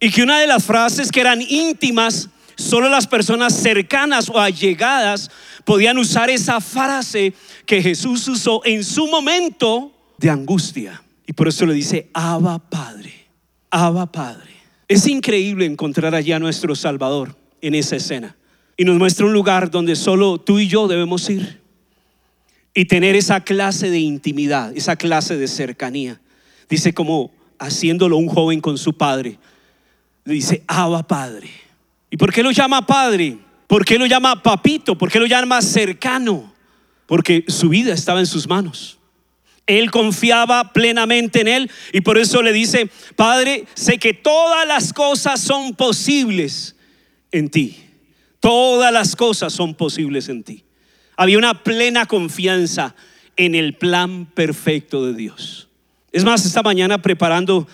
Y 0.00 0.10
que 0.10 0.22
una 0.22 0.38
de 0.38 0.46
las 0.46 0.64
frases 0.64 1.10
que 1.10 1.20
eran 1.20 1.40
íntimas, 1.40 2.28
solo 2.56 2.88
las 2.88 3.06
personas 3.06 3.54
cercanas 3.54 4.28
o 4.28 4.38
allegadas 4.38 5.30
podían 5.64 5.96
usar 5.96 6.28
esa 6.28 6.60
frase 6.60 7.32
que 7.64 7.82
Jesús 7.82 8.28
usó 8.28 8.60
en 8.64 8.84
su 8.84 9.06
momento 9.06 9.92
de 10.18 10.28
angustia. 10.28 11.02
Y 11.28 11.34
por 11.34 11.46
eso 11.46 11.66
le 11.66 11.74
dice, 11.74 12.08
Abba 12.14 12.58
Padre, 12.58 13.12
Abba 13.68 14.10
Padre. 14.10 14.48
Es 14.88 15.06
increíble 15.06 15.66
encontrar 15.66 16.14
allá 16.14 16.36
a 16.36 16.38
nuestro 16.38 16.74
Salvador 16.74 17.36
en 17.60 17.74
esa 17.74 17.96
escena. 17.96 18.34
Y 18.78 18.86
nos 18.86 18.96
muestra 18.96 19.26
un 19.26 19.34
lugar 19.34 19.70
donde 19.70 19.94
solo 19.94 20.38
tú 20.38 20.58
y 20.58 20.68
yo 20.68 20.88
debemos 20.88 21.28
ir. 21.28 21.60
Y 22.72 22.86
tener 22.86 23.14
esa 23.14 23.44
clase 23.44 23.90
de 23.90 23.98
intimidad, 23.98 24.74
esa 24.74 24.96
clase 24.96 25.36
de 25.36 25.48
cercanía. 25.48 26.18
Dice 26.70 26.94
como 26.94 27.30
haciéndolo 27.58 28.16
un 28.16 28.28
joven 28.28 28.62
con 28.62 28.78
su 28.78 28.94
padre. 28.94 29.38
Le 30.24 30.32
dice, 30.32 30.64
Abba 30.66 31.06
Padre. 31.06 31.50
¿Y 32.08 32.16
por 32.16 32.32
qué 32.32 32.42
lo 32.42 32.52
llama 32.52 32.86
Padre? 32.86 33.36
¿Por 33.66 33.84
qué 33.84 33.98
lo 33.98 34.06
llama 34.06 34.42
Papito? 34.42 34.96
¿Por 34.96 35.10
qué 35.12 35.20
lo 35.20 35.26
llama 35.26 35.60
cercano? 35.60 36.54
Porque 37.04 37.44
su 37.48 37.68
vida 37.68 37.92
estaba 37.92 38.20
en 38.20 38.26
sus 38.26 38.48
manos. 38.48 38.97
Él 39.68 39.90
confiaba 39.90 40.72
plenamente 40.72 41.42
en 41.42 41.48
Él 41.48 41.70
y 41.92 42.00
por 42.00 42.18
eso 42.18 42.42
le 42.42 42.52
dice, 42.52 42.90
Padre, 43.14 43.66
sé 43.74 43.98
que 43.98 44.14
todas 44.14 44.66
las 44.66 44.92
cosas 44.92 45.40
son 45.40 45.74
posibles 45.74 46.74
en 47.30 47.50
ti. 47.50 47.76
Todas 48.40 48.92
las 48.92 49.14
cosas 49.14 49.52
son 49.52 49.74
posibles 49.74 50.28
en 50.28 50.42
ti. 50.42 50.64
Había 51.16 51.38
una 51.38 51.62
plena 51.62 52.06
confianza 52.06 52.96
en 53.36 53.54
el 53.54 53.74
plan 53.74 54.26
perfecto 54.26 55.04
de 55.04 55.14
Dios. 55.14 55.68
Es 56.12 56.24
más, 56.24 56.46
esta 56.46 56.62
mañana 56.62 57.02
preparando 57.02 57.68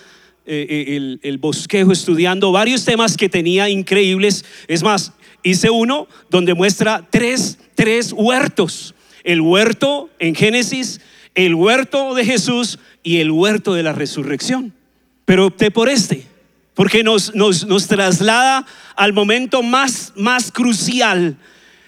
eh, 0.45 0.67
eh, 0.69 0.97
el, 0.97 1.19
el, 1.23 1.37
bosquejo, 1.37 1.93
estudiando 1.93 2.51
varios 2.51 2.83
temas 2.83 3.15
que 3.15 3.29
tenía 3.29 3.69
increíbles. 3.69 4.43
Es 4.67 4.83
más, 4.83 5.13
hice 5.43 5.69
uno 5.69 6.07
donde 6.29 6.53
muestra 6.53 7.07
tres, 7.09 7.57
tres 7.75 8.11
huertos. 8.11 8.95
El 9.23 9.39
huerto 9.39 10.09
en 10.19 10.35
Génesis, 10.35 10.99
el 11.35 11.53
huerto 11.53 12.15
de 12.15 12.25
Jesús 12.25 12.79
y 13.03 13.19
el 13.19 13.29
huerto 13.29 13.73
de 13.73 13.83
la 13.83 13.93
resurrección. 13.93 14.73
Pero 15.25 15.47
opté 15.47 15.69
por 15.69 15.89
este, 15.89 16.25
porque 16.73 17.03
nos, 17.03 17.35
nos, 17.35 17.65
nos 17.67 17.87
traslada 17.87 18.65
al 18.95 19.13
momento 19.13 19.61
más, 19.61 20.13
más 20.15 20.51
crucial 20.51 21.37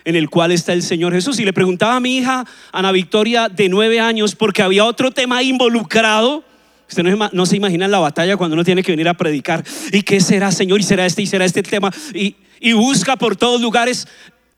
en 0.04 0.16
el 0.16 0.30
cual 0.30 0.52
está 0.52 0.74
el 0.74 0.84
Señor 0.84 1.14
Jesús. 1.14 1.40
Y 1.40 1.46
le 1.46 1.54
preguntaba 1.54 1.96
a 1.96 2.00
mi 2.00 2.18
hija, 2.18 2.46
Ana 2.72 2.92
Victoria, 2.92 3.50
de 3.50 3.70
nueve 3.70 4.00
años, 4.00 4.36
porque 4.36 4.62
había 4.62 4.86
otro 4.86 5.12
tema 5.12 5.44
involucrado. 5.44 6.44
Usted 6.90 7.04
no, 7.04 7.46
se 7.46 7.58
imagina 7.58 7.88
la 7.88 8.00
batalla 8.00 8.38
cuando 8.38 8.54
uno 8.54 8.64
tiene 8.64 8.84
que 8.84 8.94
venir 8.94 9.10
a 9.10 9.16
predicar. 9.16 9.64
¿Y 9.92 10.04
qué 10.04 10.22
será, 10.22 10.52
Señor? 10.52 10.80
¿Y 10.80 10.84
será 10.84 11.06
este? 11.06 11.22
¿Y 11.22 11.28
será 11.28 11.44
este 11.44 11.62
tema? 11.62 11.94
Y, 12.14 12.36
y 12.62 12.72
busca 12.74 13.18
por 13.18 13.36
todos 13.36 13.60
lugares. 13.60 14.08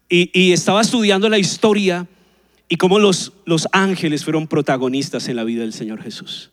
Y, 0.07 0.29
y 0.39 0.51
estaba 0.51 0.81
estudiando 0.81 1.29
la 1.29 1.39
historia 1.39 2.07
y 2.69 2.77
cómo 2.77 2.99
los, 2.99 3.33
los 3.45 3.67
ángeles 3.71 4.23
fueron 4.23 4.47
protagonistas 4.47 5.27
en 5.27 5.35
la 5.35 5.43
vida 5.43 5.61
del 5.61 5.73
Señor 5.73 6.01
Jesús. 6.01 6.51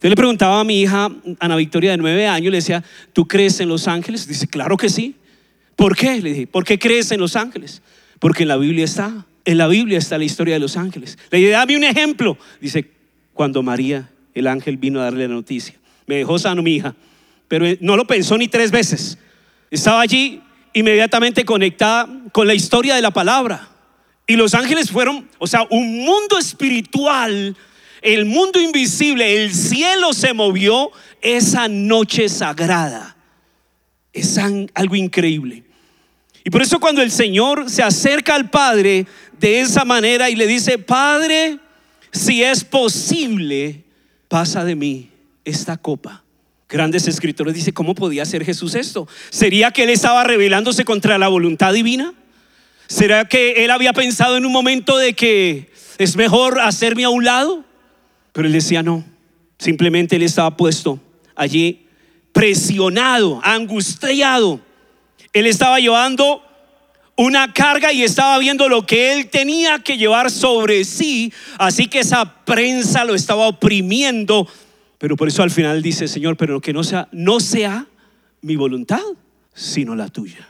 Yo 0.00 0.08
le 0.08 0.14
preguntaba 0.14 0.60
a 0.60 0.64
mi 0.64 0.80
hija, 0.80 1.10
Ana 1.40 1.56
Victoria, 1.56 1.90
de 1.90 1.96
nueve 1.96 2.28
años, 2.28 2.52
le 2.52 2.58
decía, 2.58 2.84
¿tú 3.12 3.26
crees 3.26 3.58
en 3.58 3.68
los 3.68 3.88
ángeles? 3.88 4.28
Dice, 4.28 4.46
claro 4.46 4.76
que 4.76 4.88
sí. 4.88 5.16
¿Por 5.74 5.96
qué? 5.96 6.22
Le 6.22 6.30
dije, 6.30 6.46
¿por 6.46 6.64
qué 6.64 6.78
crees 6.78 7.10
en 7.10 7.18
los 7.18 7.34
ángeles? 7.34 7.82
Porque 8.20 8.44
en 8.44 8.48
la 8.48 8.56
Biblia 8.56 8.84
está, 8.84 9.26
en 9.44 9.58
la 9.58 9.66
Biblia 9.66 9.98
está 9.98 10.16
la 10.16 10.24
historia 10.24 10.54
de 10.54 10.60
los 10.60 10.76
ángeles. 10.76 11.18
Le 11.30 11.38
dije, 11.38 11.50
dame 11.50 11.76
un 11.76 11.82
ejemplo. 11.82 12.38
Dice, 12.60 12.88
cuando 13.34 13.62
María, 13.64 14.08
el 14.34 14.46
ángel, 14.46 14.76
vino 14.76 15.00
a 15.00 15.04
darle 15.04 15.26
la 15.26 15.34
noticia. 15.34 15.74
Me 16.06 16.16
dejó 16.16 16.38
sano 16.38 16.62
mi 16.62 16.76
hija, 16.76 16.94
pero 17.48 17.66
no 17.80 17.96
lo 17.96 18.06
pensó 18.06 18.38
ni 18.38 18.46
tres 18.46 18.70
veces. 18.70 19.18
Estaba 19.70 20.00
allí 20.00 20.40
inmediatamente 20.72 21.44
conectada 21.44 22.08
con 22.30 22.46
la 22.46 22.54
historia 22.54 22.94
de 22.94 23.02
la 23.02 23.10
palabra. 23.10 23.68
Y 24.28 24.36
los 24.36 24.54
ángeles 24.54 24.90
fueron, 24.90 25.26
o 25.38 25.46
sea, 25.46 25.66
un 25.70 26.04
mundo 26.04 26.38
espiritual, 26.38 27.56
el 28.02 28.26
mundo 28.26 28.60
invisible, 28.60 29.42
el 29.42 29.54
cielo 29.54 30.12
se 30.12 30.34
movió 30.34 30.90
esa 31.22 31.66
noche 31.66 32.28
sagrada. 32.28 33.16
Es 34.12 34.38
algo 34.38 34.96
increíble. 34.96 35.64
Y 36.44 36.50
por 36.50 36.60
eso 36.60 36.78
cuando 36.78 37.00
el 37.00 37.10
Señor 37.10 37.70
se 37.70 37.82
acerca 37.82 38.34
al 38.34 38.50
Padre 38.50 39.06
de 39.40 39.60
esa 39.60 39.86
manera 39.86 40.28
y 40.28 40.36
le 40.36 40.46
dice, 40.46 40.76
Padre, 40.76 41.58
si 42.12 42.42
es 42.42 42.64
posible, 42.64 43.82
pasa 44.28 44.62
de 44.62 44.74
mí 44.74 45.10
esta 45.46 45.78
copa. 45.78 46.22
Grandes 46.68 47.08
escritores 47.08 47.54
dicen, 47.54 47.72
¿cómo 47.72 47.94
podía 47.94 48.24
hacer 48.24 48.44
Jesús 48.44 48.74
esto? 48.74 49.08
¿Sería 49.30 49.70
que 49.70 49.84
él 49.84 49.90
estaba 49.90 50.22
rebelándose 50.24 50.84
contra 50.84 51.16
la 51.16 51.28
voluntad 51.28 51.72
divina? 51.72 52.12
¿Será 52.88 53.28
que 53.28 53.64
él 53.64 53.70
había 53.70 53.92
pensado 53.92 54.36
en 54.36 54.44
un 54.44 54.52
momento 54.52 54.96
de 54.96 55.12
que 55.12 55.70
es 55.98 56.16
mejor 56.16 56.58
hacerme 56.58 57.04
a 57.04 57.10
un 57.10 57.24
lado? 57.24 57.64
Pero 58.32 58.48
él 58.48 58.52
decía, 58.52 58.82
no, 58.82 59.04
Simplemente 59.58 60.16
él 60.16 60.22
estaba 60.22 60.56
puesto 60.56 61.00
allí 61.34 61.86
presionado, 62.32 63.40
angustiado. 63.42 64.60
Él 65.32 65.46
estaba 65.46 65.80
llevando 65.80 66.42
una 67.16 67.52
carga 67.52 67.92
y 67.92 68.04
estaba 68.04 68.38
viendo 68.38 68.68
lo 68.68 68.86
que 68.86 69.12
él 69.12 69.28
tenía 69.28 69.80
que 69.80 69.98
llevar 69.98 70.30
sobre 70.30 70.84
sí. 70.84 71.32
Así 71.58 71.88
que 71.88 72.00
esa 72.00 72.44
prensa 72.44 73.04
lo 73.04 73.16
estaba 73.16 73.48
oprimiendo. 73.48 74.46
Pero 74.98 75.16
por 75.16 75.26
eso 75.26 75.42
al 75.42 75.50
final 75.50 75.82
dice, 75.82 76.06
Señor, 76.06 76.36
pero 76.36 76.60
que 76.60 76.72
no 76.72 76.84
sea, 76.84 77.08
no 77.10 77.40
sea 77.40 77.86
mi 78.40 78.54
voluntad, 78.54 79.02
sino 79.52 79.96
la 79.96 80.08
tuya. 80.08 80.48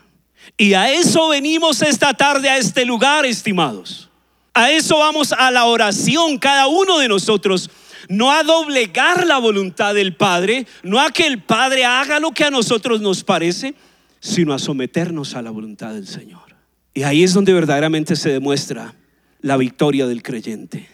Y 0.56 0.74
a 0.74 0.92
eso 0.92 1.28
venimos 1.28 1.82
esta 1.82 2.14
tarde 2.14 2.48
a 2.48 2.58
este 2.58 2.84
lugar, 2.84 3.26
estimados. 3.26 4.08
A 4.54 4.72
eso 4.72 4.98
vamos 4.98 5.32
a 5.32 5.50
la 5.50 5.66
oración, 5.66 6.38
cada 6.38 6.66
uno 6.66 6.98
de 6.98 7.08
nosotros. 7.08 7.70
No 8.08 8.32
a 8.32 8.42
doblegar 8.42 9.26
la 9.26 9.38
voluntad 9.38 9.94
del 9.94 10.16
Padre, 10.16 10.66
no 10.82 10.98
a 10.98 11.10
que 11.10 11.26
el 11.26 11.42
Padre 11.42 11.84
haga 11.84 12.18
lo 12.18 12.32
que 12.32 12.44
a 12.44 12.50
nosotros 12.50 13.00
nos 13.00 13.22
parece, 13.22 13.74
sino 14.18 14.52
a 14.52 14.58
someternos 14.58 15.34
a 15.34 15.42
la 15.42 15.50
voluntad 15.50 15.92
del 15.94 16.08
Señor. 16.08 16.56
Y 16.94 17.02
ahí 17.02 17.22
es 17.22 17.34
donde 17.34 17.52
verdaderamente 17.52 18.16
se 18.16 18.30
demuestra 18.30 18.94
la 19.40 19.56
victoria 19.56 20.06
del 20.06 20.22
creyente. 20.22 20.88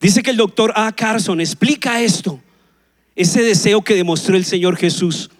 Dice 0.00 0.22
que 0.22 0.30
el 0.30 0.36
doctor 0.36 0.72
A. 0.76 0.92
Carson 0.92 1.40
explica 1.40 2.00
esto, 2.00 2.40
ese 3.16 3.42
deseo 3.42 3.82
que 3.82 3.94
demostró 3.94 4.36
el 4.36 4.44
Señor 4.44 4.76
Jesús. 4.76 5.30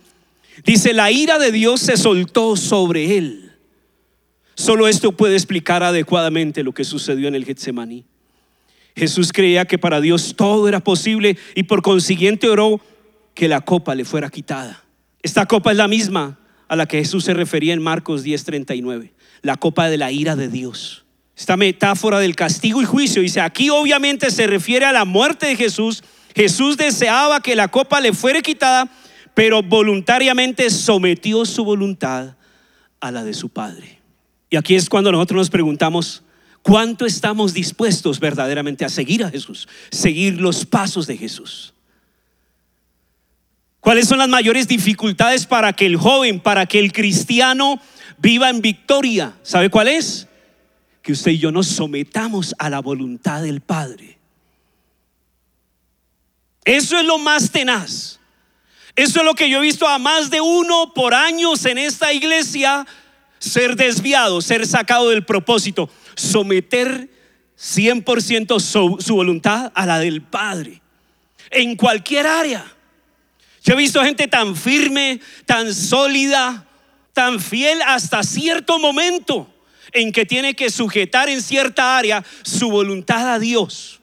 Dice, 0.64 0.92
la 0.92 1.10
ira 1.10 1.38
de 1.38 1.52
Dios 1.52 1.80
se 1.80 1.96
soltó 1.96 2.56
sobre 2.56 3.16
él 3.16 3.43
Solo 4.54 4.88
esto 4.88 5.12
puede 5.12 5.34
explicar 5.34 5.82
adecuadamente 5.82 6.62
lo 6.62 6.72
que 6.72 6.84
sucedió 6.84 7.28
en 7.28 7.34
el 7.34 7.44
Getsemaní. 7.44 8.04
Jesús 8.96 9.32
creía 9.32 9.64
que 9.64 9.78
para 9.78 10.00
Dios 10.00 10.34
todo 10.36 10.68
era 10.68 10.80
posible 10.80 11.36
y 11.54 11.64
por 11.64 11.82
consiguiente 11.82 12.48
oró 12.48 12.80
que 13.34 13.48
la 13.48 13.60
copa 13.60 13.94
le 13.94 14.04
fuera 14.04 14.30
quitada. 14.30 14.84
Esta 15.22 15.46
copa 15.46 15.72
es 15.72 15.76
la 15.76 15.88
misma 15.88 16.38
a 16.68 16.76
la 16.76 16.86
que 16.86 16.98
Jesús 16.98 17.24
se 17.24 17.34
refería 17.34 17.74
en 17.74 17.82
Marcos 17.82 18.22
10:39, 18.24 19.12
la 19.42 19.56
copa 19.56 19.88
de 19.88 19.98
la 19.98 20.12
ira 20.12 20.36
de 20.36 20.48
Dios. 20.48 21.04
Esta 21.36 21.56
metáfora 21.56 22.20
del 22.20 22.36
castigo 22.36 22.80
y 22.80 22.84
juicio 22.84 23.20
dice, 23.20 23.40
aquí 23.40 23.68
obviamente 23.68 24.30
se 24.30 24.46
refiere 24.46 24.84
a 24.84 24.92
la 24.92 25.04
muerte 25.04 25.46
de 25.46 25.56
Jesús. 25.56 26.04
Jesús 26.34 26.76
deseaba 26.76 27.40
que 27.40 27.56
la 27.56 27.68
copa 27.68 28.00
le 28.00 28.12
fuera 28.12 28.40
quitada, 28.40 28.88
pero 29.34 29.62
voluntariamente 29.62 30.70
sometió 30.70 31.44
su 31.44 31.64
voluntad 31.64 32.36
a 33.00 33.10
la 33.10 33.24
de 33.24 33.34
su 33.34 33.48
Padre. 33.48 34.03
Y 34.54 34.56
aquí 34.56 34.76
es 34.76 34.88
cuando 34.88 35.10
nosotros 35.10 35.38
nos 35.38 35.50
preguntamos, 35.50 36.22
¿cuánto 36.62 37.06
estamos 37.06 37.52
dispuestos 37.52 38.20
verdaderamente 38.20 38.84
a 38.84 38.88
seguir 38.88 39.24
a 39.24 39.28
Jesús? 39.28 39.66
Seguir 39.90 40.40
los 40.40 40.64
pasos 40.64 41.08
de 41.08 41.16
Jesús. 41.16 41.74
¿Cuáles 43.80 44.06
son 44.06 44.18
las 44.18 44.28
mayores 44.28 44.68
dificultades 44.68 45.44
para 45.44 45.72
que 45.72 45.86
el 45.86 45.96
joven, 45.96 46.38
para 46.38 46.66
que 46.66 46.78
el 46.78 46.92
cristiano 46.92 47.80
viva 48.18 48.48
en 48.48 48.60
victoria? 48.60 49.36
¿Sabe 49.42 49.70
cuál 49.70 49.88
es? 49.88 50.28
Que 51.02 51.10
usted 51.10 51.32
y 51.32 51.38
yo 51.38 51.50
nos 51.50 51.66
sometamos 51.66 52.54
a 52.56 52.70
la 52.70 52.78
voluntad 52.78 53.42
del 53.42 53.60
Padre. 53.60 54.20
Eso 56.64 56.96
es 56.96 57.04
lo 57.04 57.18
más 57.18 57.50
tenaz. 57.50 58.20
Eso 58.94 59.18
es 59.18 59.24
lo 59.24 59.34
que 59.34 59.50
yo 59.50 59.58
he 59.58 59.62
visto 59.62 59.88
a 59.88 59.98
más 59.98 60.30
de 60.30 60.40
uno 60.40 60.94
por 60.94 61.12
años 61.12 61.64
en 61.64 61.76
esta 61.78 62.12
iglesia 62.12 62.86
ser 63.44 63.76
desviado, 63.76 64.40
ser 64.40 64.66
sacado 64.66 65.10
del 65.10 65.24
propósito, 65.24 65.90
someter 66.14 67.08
100% 67.58 68.58
su, 68.58 68.96
su 69.00 69.14
voluntad 69.14 69.70
a 69.74 69.86
la 69.86 69.98
del 69.98 70.22
Padre, 70.22 70.80
en 71.50 71.76
cualquier 71.76 72.26
área. 72.26 72.64
Yo 73.62 73.74
he 73.74 73.76
visto 73.76 74.02
gente 74.02 74.28
tan 74.28 74.56
firme, 74.56 75.20
tan 75.46 75.74
sólida, 75.74 76.66
tan 77.12 77.40
fiel 77.40 77.80
hasta 77.86 78.22
cierto 78.22 78.78
momento 78.78 79.48
en 79.92 80.10
que 80.10 80.26
tiene 80.26 80.54
que 80.54 80.70
sujetar 80.70 81.28
en 81.28 81.40
cierta 81.40 81.96
área 81.96 82.24
su 82.42 82.70
voluntad 82.70 83.32
a 83.32 83.38
Dios. 83.38 84.00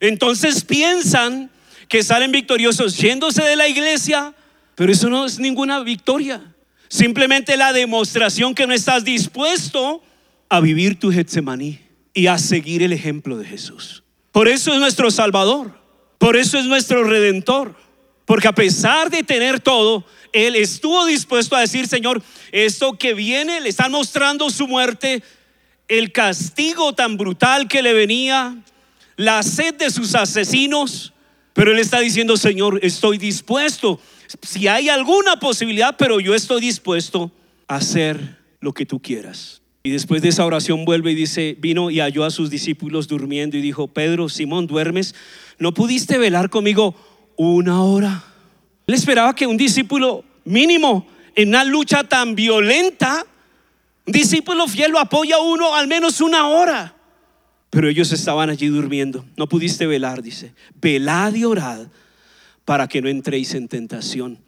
Entonces 0.00 0.64
piensan 0.64 1.50
que 1.88 2.02
salen 2.02 2.32
victoriosos 2.32 2.96
yéndose 2.96 3.42
de 3.42 3.56
la 3.56 3.68
iglesia, 3.68 4.34
pero 4.74 4.92
eso 4.92 5.10
no 5.10 5.26
es 5.26 5.38
ninguna 5.38 5.80
victoria. 5.80 6.51
Simplemente 6.92 7.56
la 7.56 7.72
demostración 7.72 8.54
que 8.54 8.66
no 8.66 8.74
estás 8.74 9.02
dispuesto 9.02 10.02
a 10.50 10.60
vivir 10.60 11.00
tu 11.00 11.10
Getsemaní 11.10 11.80
y 12.12 12.26
a 12.26 12.36
seguir 12.36 12.82
el 12.82 12.92
ejemplo 12.92 13.38
de 13.38 13.46
Jesús. 13.46 14.02
Por 14.30 14.46
eso 14.46 14.74
es 14.74 14.78
nuestro 14.78 15.10
Salvador. 15.10 15.72
Por 16.18 16.36
eso 16.36 16.58
es 16.58 16.66
nuestro 16.66 17.02
Redentor. 17.04 17.74
Porque 18.26 18.46
a 18.46 18.54
pesar 18.54 19.08
de 19.08 19.22
tener 19.22 19.58
todo, 19.58 20.04
Él 20.34 20.54
estuvo 20.54 21.06
dispuesto 21.06 21.56
a 21.56 21.60
decir, 21.60 21.88
Señor, 21.88 22.22
esto 22.50 22.92
que 22.98 23.14
viene, 23.14 23.62
le 23.62 23.70
están 23.70 23.90
mostrando 23.90 24.50
su 24.50 24.68
muerte, 24.68 25.22
el 25.88 26.12
castigo 26.12 26.92
tan 26.92 27.16
brutal 27.16 27.68
que 27.68 27.80
le 27.80 27.94
venía, 27.94 28.54
la 29.16 29.42
sed 29.42 29.76
de 29.76 29.88
sus 29.88 30.14
asesinos. 30.14 31.14
Pero 31.54 31.72
Él 31.72 31.78
está 31.78 32.00
diciendo, 32.00 32.36
Señor, 32.36 32.80
estoy 32.82 33.16
dispuesto 33.16 33.98
si 34.42 34.68
hay 34.68 34.88
alguna 34.88 35.36
posibilidad, 35.36 35.96
pero 35.96 36.20
yo 36.20 36.34
estoy 36.34 36.60
dispuesto 36.60 37.30
a 37.68 37.76
hacer 37.76 38.38
lo 38.60 38.72
que 38.72 38.86
tú 38.86 39.00
quieras. 39.00 39.62
Y 39.82 39.90
después 39.90 40.22
de 40.22 40.28
esa 40.28 40.46
oración 40.46 40.84
vuelve 40.84 41.10
y 41.10 41.16
dice, 41.16 41.56
vino 41.58 41.90
y 41.90 41.98
halló 41.98 42.24
a 42.24 42.30
sus 42.30 42.50
discípulos 42.50 43.08
durmiendo 43.08 43.56
y 43.56 43.60
dijo, 43.60 43.88
Pedro, 43.88 44.28
Simón, 44.28 44.66
¿duermes? 44.66 45.14
¿No 45.58 45.74
pudiste 45.74 46.18
velar 46.18 46.50
conmigo 46.50 46.94
una 47.36 47.82
hora? 47.82 48.24
Él 48.86 48.94
esperaba 48.94 49.34
que 49.34 49.46
un 49.46 49.56
discípulo 49.56 50.24
mínimo 50.44 51.06
en 51.34 51.48
una 51.48 51.64
lucha 51.64 52.04
tan 52.04 52.36
violenta, 52.36 53.26
un 54.06 54.12
discípulo 54.12 54.68
fiel 54.68 54.92
lo 54.92 55.00
apoya 55.00 55.38
uno 55.38 55.74
al 55.74 55.88
menos 55.88 56.20
una 56.20 56.48
hora. 56.48 56.94
Pero 57.70 57.88
ellos 57.88 58.12
estaban 58.12 58.50
allí 58.50 58.68
durmiendo. 58.68 59.24
No 59.36 59.48
pudiste 59.48 59.86
velar, 59.86 60.22
dice. 60.22 60.52
Velad 60.80 61.34
y 61.34 61.44
orad 61.44 61.86
para 62.64 62.88
que 62.88 63.02
no 63.02 63.08
entréis 63.08 63.54
en 63.54 63.68
tentación. 63.68 64.38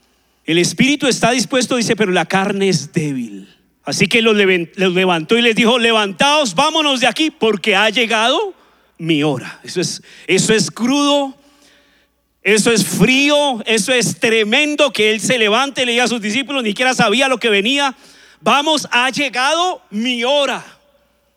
El 0.44 0.58
espíritu 0.58 1.06
está 1.06 1.30
dispuesto, 1.30 1.76
dice, 1.76 1.96
pero 1.96 2.12
la 2.12 2.26
carne 2.26 2.68
es 2.68 2.92
débil. 2.92 3.48
Así 3.84 4.06
que 4.06 4.22
los 4.22 4.36
levantó 4.36 5.36
y 5.36 5.42
les 5.42 5.54
dijo, 5.54 5.78
levantaos, 5.78 6.54
vámonos 6.54 7.00
de 7.00 7.06
aquí, 7.06 7.30
porque 7.30 7.76
ha 7.76 7.90
llegado 7.90 8.54
mi 8.98 9.22
hora. 9.22 9.60
Eso 9.62 9.80
es, 9.80 10.02
eso 10.26 10.54
es 10.54 10.70
crudo, 10.70 11.34
eso 12.42 12.70
es 12.70 12.86
frío, 12.86 13.62
eso 13.66 13.92
es 13.92 14.18
tremendo 14.18 14.92
que 14.92 15.10
él 15.10 15.20
se 15.20 15.38
levante 15.38 15.82
y 15.82 15.86
le 15.86 15.92
diga 15.92 16.04
a 16.04 16.08
sus 16.08 16.20
discípulos, 16.20 16.62
ni 16.62 16.70
siquiera 16.70 16.94
sabía 16.94 17.28
lo 17.28 17.38
que 17.38 17.50
venía. 17.50 17.94
Vamos, 18.40 18.86
ha 18.90 19.10
llegado 19.10 19.82
mi 19.90 20.24
hora. 20.24 20.64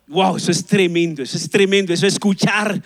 Wow, 0.06 0.36
eso 0.36 0.50
es 0.50 0.64
tremendo, 0.64 1.22
eso 1.22 1.36
es 1.36 1.50
tremendo, 1.50 1.92
eso 1.92 2.06
es 2.06 2.14
escuchar 2.14 2.82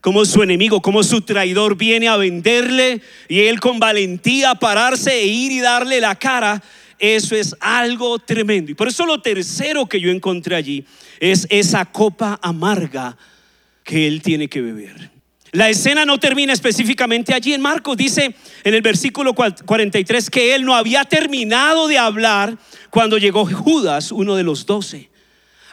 como 0.00 0.24
su 0.24 0.42
enemigo, 0.42 0.80
como 0.80 1.02
su 1.02 1.20
traidor 1.20 1.76
viene 1.76 2.08
a 2.08 2.16
venderle 2.16 3.02
y 3.28 3.40
él 3.40 3.60
con 3.60 3.78
valentía 3.78 4.54
pararse 4.54 5.12
e 5.12 5.26
ir 5.26 5.52
y 5.52 5.60
darle 5.60 6.00
la 6.00 6.14
cara, 6.14 6.62
eso 6.98 7.34
es 7.34 7.54
algo 7.60 8.18
tremendo. 8.18 8.70
Y 8.70 8.74
por 8.74 8.88
eso 8.88 9.06
lo 9.06 9.20
tercero 9.20 9.86
que 9.86 10.00
yo 10.00 10.10
encontré 10.10 10.56
allí 10.56 10.84
es 11.18 11.46
esa 11.50 11.84
copa 11.84 12.38
amarga 12.42 13.16
que 13.84 14.06
él 14.06 14.22
tiene 14.22 14.48
que 14.48 14.60
beber. 14.60 15.10
La 15.52 15.68
escena 15.68 16.04
no 16.04 16.18
termina 16.18 16.52
específicamente 16.52 17.34
allí 17.34 17.52
en 17.52 17.60
Marcos. 17.60 17.96
Dice 17.96 18.34
en 18.62 18.74
el 18.74 18.82
versículo 18.82 19.34
43 19.34 20.30
que 20.30 20.54
él 20.54 20.64
no 20.64 20.76
había 20.76 21.04
terminado 21.04 21.88
de 21.88 21.98
hablar 21.98 22.56
cuando 22.90 23.18
llegó 23.18 23.44
Judas, 23.44 24.12
uno 24.12 24.36
de 24.36 24.44
los 24.44 24.64
doce 24.64 25.09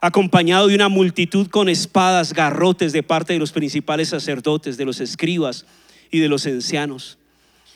acompañado 0.01 0.67
de 0.67 0.75
una 0.75 0.89
multitud 0.89 1.47
con 1.47 1.69
espadas, 1.69 2.33
garrotes 2.33 2.93
de 2.93 3.03
parte 3.03 3.33
de 3.33 3.39
los 3.39 3.51
principales 3.51 4.09
sacerdotes, 4.09 4.77
de 4.77 4.85
los 4.85 4.99
escribas 4.99 5.65
y 6.11 6.19
de 6.19 6.29
los 6.29 6.45
ancianos. 6.45 7.17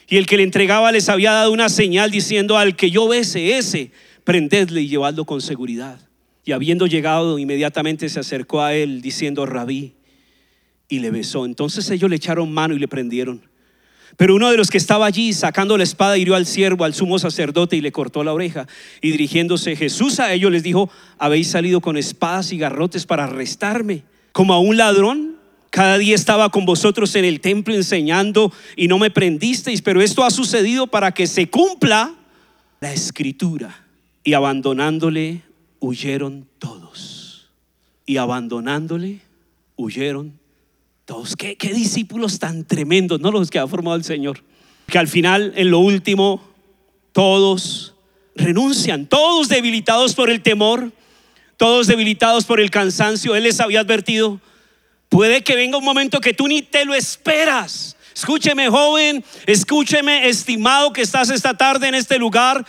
Y 0.07 0.17
el 0.17 0.25
que 0.25 0.37
le 0.37 0.43
entregaba 0.43 0.91
les 0.91 1.09
había 1.09 1.31
dado 1.31 1.51
una 1.51 1.69
señal 1.69 2.11
diciendo, 2.11 2.57
al 2.57 2.75
que 2.75 2.91
yo 2.91 3.07
bese, 3.07 3.57
ese, 3.57 3.91
prendedle 4.23 4.81
y 4.81 4.87
llevadlo 4.87 5.25
con 5.25 5.41
seguridad. 5.41 5.99
Y 6.43 6.51
habiendo 6.51 6.87
llegado, 6.87 7.39
inmediatamente 7.39 8.09
se 8.09 8.19
acercó 8.19 8.61
a 8.61 8.73
él 8.73 9.01
diciendo, 9.01 9.45
rabí, 9.45 9.93
y 10.89 10.99
le 10.99 11.11
besó. 11.11 11.45
Entonces 11.45 11.89
ellos 11.89 12.09
le 12.09 12.17
echaron 12.17 12.51
mano 12.51 12.75
y 12.75 12.79
le 12.79 12.87
prendieron. 12.87 13.50
Pero 14.21 14.35
uno 14.35 14.51
de 14.51 14.57
los 14.57 14.69
que 14.69 14.77
estaba 14.77 15.07
allí 15.07 15.33
sacando 15.33 15.75
la 15.79 15.83
espada 15.83 16.15
hirió 16.15 16.35
al 16.35 16.45
siervo, 16.45 16.83
al 16.85 16.93
sumo 16.93 17.17
sacerdote 17.17 17.75
y 17.75 17.81
le 17.81 17.91
cortó 17.91 18.23
la 18.23 18.33
oreja. 18.33 18.67
Y 19.01 19.09
dirigiéndose 19.09 19.75
Jesús 19.75 20.19
a 20.19 20.31
ellos 20.31 20.51
les 20.51 20.61
dijo, 20.61 20.91
habéis 21.17 21.47
salido 21.47 21.81
con 21.81 21.97
espadas 21.97 22.53
y 22.53 22.59
garrotes 22.59 23.07
para 23.07 23.23
arrestarme, 23.23 24.03
como 24.31 24.53
a 24.53 24.59
un 24.59 24.77
ladrón. 24.77 25.37
Cada 25.71 25.97
día 25.97 26.13
estaba 26.13 26.51
con 26.51 26.67
vosotros 26.67 27.15
en 27.15 27.25
el 27.25 27.41
templo 27.41 27.73
enseñando 27.73 28.53
y 28.75 28.87
no 28.87 28.99
me 28.99 29.09
prendisteis, 29.09 29.81
pero 29.81 30.03
esto 30.03 30.23
ha 30.23 30.29
sucedido 30.29 30.85
para 30.85 31.13
que 31.15 31.25
se 31.25 31.49
cumpla 31.49 32.13
la 32.79 32.93
escritura. 32.93 33.87
Y 34.23 34.33
abandonándole, 34.33 35.41
huyeron 35.79 36.47
todos. 36.59 37.49
Y 38.05 38.17
abandonándole, 38.17 39.21
huyeron 39.77 40.39
¿Qué, 41.37 41.73
discípulos 41.73 42.39
tan 42.39 42.65
tremendos, 42.65 43.19
¿no? 43.19 43.31
Los 43.31 43.49
que 43.49 43.59
ha 43.59 43.67
formado 43.67 43.95
el 43.97 44.03
Señor. 44.03 44.43
que 44.87 44.97
al 44.97 45.07
final, 45.07 45.53
en 45.55 45.71
lo 45.71 45.79
último, 45.79 46.41
todos 47.13 47.95
renuncian, 48.35 49.05
todos 49.05 49.47
debilitados 49.47 50.15
por 50.15 50.29
el 50.29 50.41
temor, 50.41 50.91
todos 51.57 51.87
debilitados 51.87 52.45
por 52.45 52.59
el 52.59 52.69
cansancio. 52.69 53.35
Él 53.35 53.43
les 53.43 53.59
había 53.59 53.81
advertido, 53.81 54.41
puede 55.07 55.43
que 55.43 55.55
venga 55.55 55.77
un 55.77 55.85
momento 55.85 56.19
que 56.19 56.33
tú 56.33 56.47
ni 56.47 56.61
te 56.61 56.83
lo 56.83 56.93
esperas. 56.93 57.95
Escúcheme 58.13 58.69
joven, 58.69 59.23
escúcheme 59.45 60.27
estimado 60.27 60.91
que 60.91 61.01
estás 61.01 61.29
esta 61.29 61.55
tarde 61.55 61.87
en 61.87 61.95
este 61.95 62.17
lugar. 62.17 62.65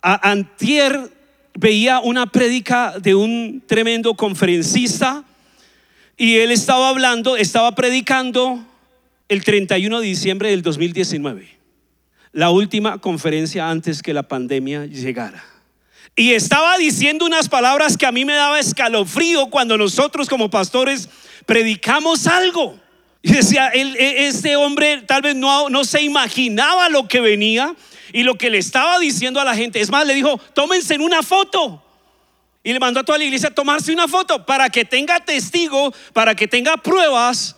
A 0.00 0.30
antier 0.30 1.12
veía 1.54 2.00
una 2.00 2.26
prédica 2.26 2.98
de 2.98 3.14
un 3.14 3.62
tremendo 3.66 4.14
conferencista 4.14 5.24
y 6.20 6.36
él 6.36 6.50
estaba 6.52 6.90
hablando, 6.90 7.38
estaba 7.38 7.74
predicando 7.74 8.62
el 9.30 9.42
31 9.42 10.00
de 10.00 10.06
diciembre 10.06 10.50
del 10.50 10.60
2019 10.60 11.48
la 12.32 12.50
última 12.50 12.98
conferencia 12.98 13.70
antes 13.70 14.02
que 14.02 14.12
la 14.12 14.22
pandemia 14.22 14.84
llegara. 14.84 15.42
Y 16.14 16.32
estaba 16.32 16.76
diciendo 16.76 17.24
unas 17.24 17.48
palabras 17.48 17.96
que 17.96 18.04
a 18.04 18.12
mí 18.12 18.26
me 18.26 18.34
daba 18.34 18.60
escalofrío 18.60 19.46
cuando 19.46 19.78
nosotros 19.78 20.28
como 20.28 20.50
pastores 20.50 21.08
predicamos 21.46 22.26
algo. 22.26 22.78
Y 23.22 23.32
decía, 23.32 23.70
e, 23.72 24.26
este 24.28 24.56
hombre 24.56 25.00
tal 25.06 25.22
vez 25.22 25.34
no, 25.34 25.70
no 25.70 25.84
se 25.84 26.02
imaginaba 26.02 26.90
lo 26.90 27.08
que 27.08 27.22
venía 27.22 27.74
y 28.12 28.24
lo 28.24 28.34
que 28.34 28.50
le 28.50 28.58
estaba 28.58 28.98
diciendo 28.98 29.40
a 29.40 29.44
la 29.44 29.56
gente. 29.56 29.80
Es 29.80 29.88
más, 29.88 30.06
le 30.06 30.12
dijo, 30.12 30.38
tómense 30.52 30.98
una 30.98 31.22
foto. 31.22 31.82
Y 32.62 32.72
le 32.72 32.78
mandó 32.78 33.00
a 33.00 33.04
toda 33.04 33.18
la 33.18 33.24
iglesia 33.24 33.48
a 33.48 33.54
tomarse 33.54 33.92
una 33.92 34.06
foto 34.06 34.44
para 34.44 34.68
que 34.68 34.84
tenga 34.84 35.18
testigo, 35.20 35.94
para 36.12 36.34
que 36.34 36.46
tenga 36.46 36.76
pruebas 36.76 37.56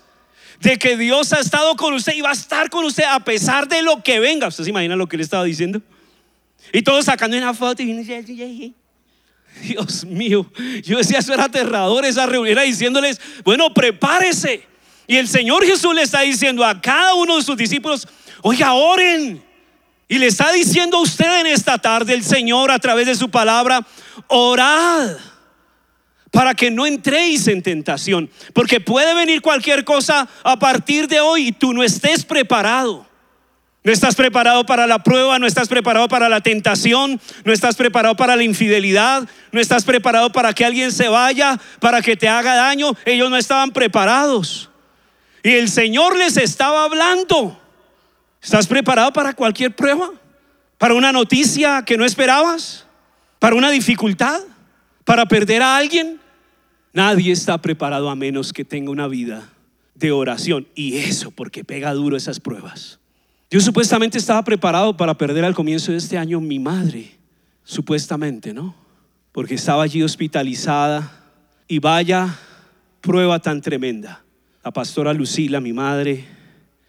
de 0.60 0.78
que 0.78 0.96
Dios 0.96 1.32
ha 1.32 1.40
estado 1.40 1.76
con 1.76 1.92
usted 1.92 2.14
y 2.14 2.20
va 2.20 2.30
a 2.30 2.34
estar 2.34 2.70
con 2.70 2.84
usted 2.84 3.04
a 3.04 3.20
pesar 3.20 3.66
de 3.66 3.82
lo 3.82 4.02
que 4.02 4.20
venga. 4.20 4.46
¿Usted 4.46 4.64
se 4.64 4.70
imagina 4.70 4.94
lo 4.94 5.08
que 5.08 5.16
le 5.16 5.24
estaba 5.24 5.42
diciendo? 5.44 5.82
Y 6.72 6.82
todos 6.82 7.04
sacando 7.04 7.36
una 7.36 7.52
foto 7.52 7.82
y 7.82 8.74
Dios 9.60 10.04
mío, 10.04 10.50
yo 10.82 10.96
decía, 10.96 11.18
eso 11.18 11.34
era 11.34 11.44
aterrador, 11.44 12.04
esa 12.06 12.24
reunión 12.24 12.52
era 12.52 12.62
diciéndoles, 12.62 13.20
bueno, 13.44 13.74
prepárese. 13.74 14.66
Y 15.06 15.16
el 15.16 15.28
Señor 15.28 15.64
Jesús 15.66 15.94
le 15.94 16.02
está 16.02 16.20
diciendo 16.22 16.64
a 16.64 16.80
cada 16.80 17.14
uno 17.14 17.36
de 17.36 17.42
sus 17.42 17.56
discípulos, 17.56 18.08
oiga, 18.40 18.72
oren. 18.72 19.42
Y 20.12 20.18
le 20.18 20.26
está 20.26 20.52
diciendo 20.52 20.98
a 20.98 21.00
usted 21.00 21.40
en 21.40 21.46
esta 21.46 21.78
tarde 21.78 22.12
el 22.12 22.22
Señor 22.22 22.70
a 22.70 22.78
través 22.78 23.06
de 23.06 23.14
su 23.14 23.30
palabra, 23.30 23.80
orad 24.26 25.16
para 26.30 26.52
que 26.52 26.70
no 26.70 26.84
entréis 26.84 27.48
en 27.48 27.62
tentación, 27.62 28.28
porque 28.52 28.78
puede 28.78 29.14
venir 29.14 29.40
cualquier 29.40 29.86
cosa 29.86 30.28
a 30.44 30.58
partir 30.58 31.08
de 31.08 31.20
hoy 31.20 31.48
y 31.48 31.52
tú 31.52 31.72
no 31.72 31.82
estés 31.82 32.26
preparado. 32.26 33.06
No 33.84 33.90
estás 33.90 34.14
preparado 34.14 34.66
para 34.66 34.86
la 34.86 35.02
prueba, 35.02 35.38
no 35.38 35.46
estás 35.46 35.68
preparado 35.68 36.08
para 36.08 36.28
la 36.28 36.42
tentación, 36.42 37.18
no 37.44 37.52
estás 37.54 37.76
preparado 37.76 38.14
para 38.14 38.36
la 38.36 38.44
infidelidad, 38.44 39.26
no 39.50 39.60
estás 39.62 39.82
preparado 39.84 40.30
para 40.30 40.52
que 40.52 40.66
alguien 40.66 40.92
se 40.92 41.08
vaya, 41.08 41.58
para 41.80 42.02
que 42.02 42.18
te 42.18 42.28
haga 42.28 42.54
daño. 42.54 42.94
Ellos 43.06 43.30
no 43.30 43.38
estaban 43.38 43.70
preparados. 43.70 44.68
Y 45.42 45.52
el 45.52 45.70
Señor 45.70 46.18
les 46.18 46.36
estaba 46.36 46.84
hablando. 46.84 47.61
¿Estás 48.42 48.66
preparado 48.66 49.12
para 49.12 49.34
cualquier 49.34 49.74
prueba? 49.74 50.10
¿Para 50.76 50.94
una 50.94 51.12
noticia 51.12 51.84
que 51.84 51.96
no 51.96 52.04
esperabas? 52.04 52.86
¿Para 53.38 53.54
una 53.54 53.70
dificultad? 53.70 54.40
¿Para 55.04 55.26
perder 55.26 55.62
a 55.62 55.76
alguien? 55.76 56.20
Nadie 56.92 57.32
está 57.32 57.58
preparado 57.58 58.10
a 58.10 58.16
menos 58.16 58.52
que 58.52 58.64
tenga 58.64 58.90
una 58.90 59.06
vida 59.06 59.48
de 59.94 60.10
oración. 60.10 60.66
Y 60.74 60.96
eso 60.96 61.30
porque 61.30 61.62
pega 61.64 61.94
duro 61.94 62.16
esas 62.16 62.40
pruebas. 62.40 62.98
Yo 63.48 63.60
supuestamente 63.60 64.18
estaba 64.18 64.42
preparado 64.42 64.96
para 64.96 65.14
perder 65.14 65.44
al 65.44 65.54
comienzo 65.54 65.92
de 65.92 65.98
este 65.98 66.18
año 66.18 66.40
mi 66.40 66.58
madre. 66.58 67.12
Supuestamente, 67.62 68.52
¿no? 68.52 68.74
Porque 69.30 69.54
estaba 69.54 69.84
allí 69.84 70.02
hospitalizada. 70.02 71.30
Y 71.68 71.78
vaya 71.78 72.36
prueba 73.00 73.38
tan 73.38 73.60
tremenda. 73.60 74.24
La 74.64 74.72
pastora 74.72 75.12
Lucila, 75.12 75.60
mi 75.60 75.72
madre, 75.72 76.26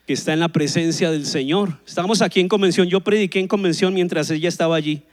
que 0.06 0.14
está 0.14 0.34
en 0.34 0.40
la 0.40 0.50
presencia 0.50 1.12
del 1.12 1.26
Señor. 1.26 1.80
Estábamos 1.86 2.22
aquí 2.22 2.40
en 2.40 2.48
convención. 2.48 2.88
Yo 2.88 3.02
prediqué 3.02 3.40
en 3.40 3.48
convención 3.48 3.94
mientras 3.94 4.30
ella 4.30 4.50
estaba 4.50 4.76
allí 4.76 5.04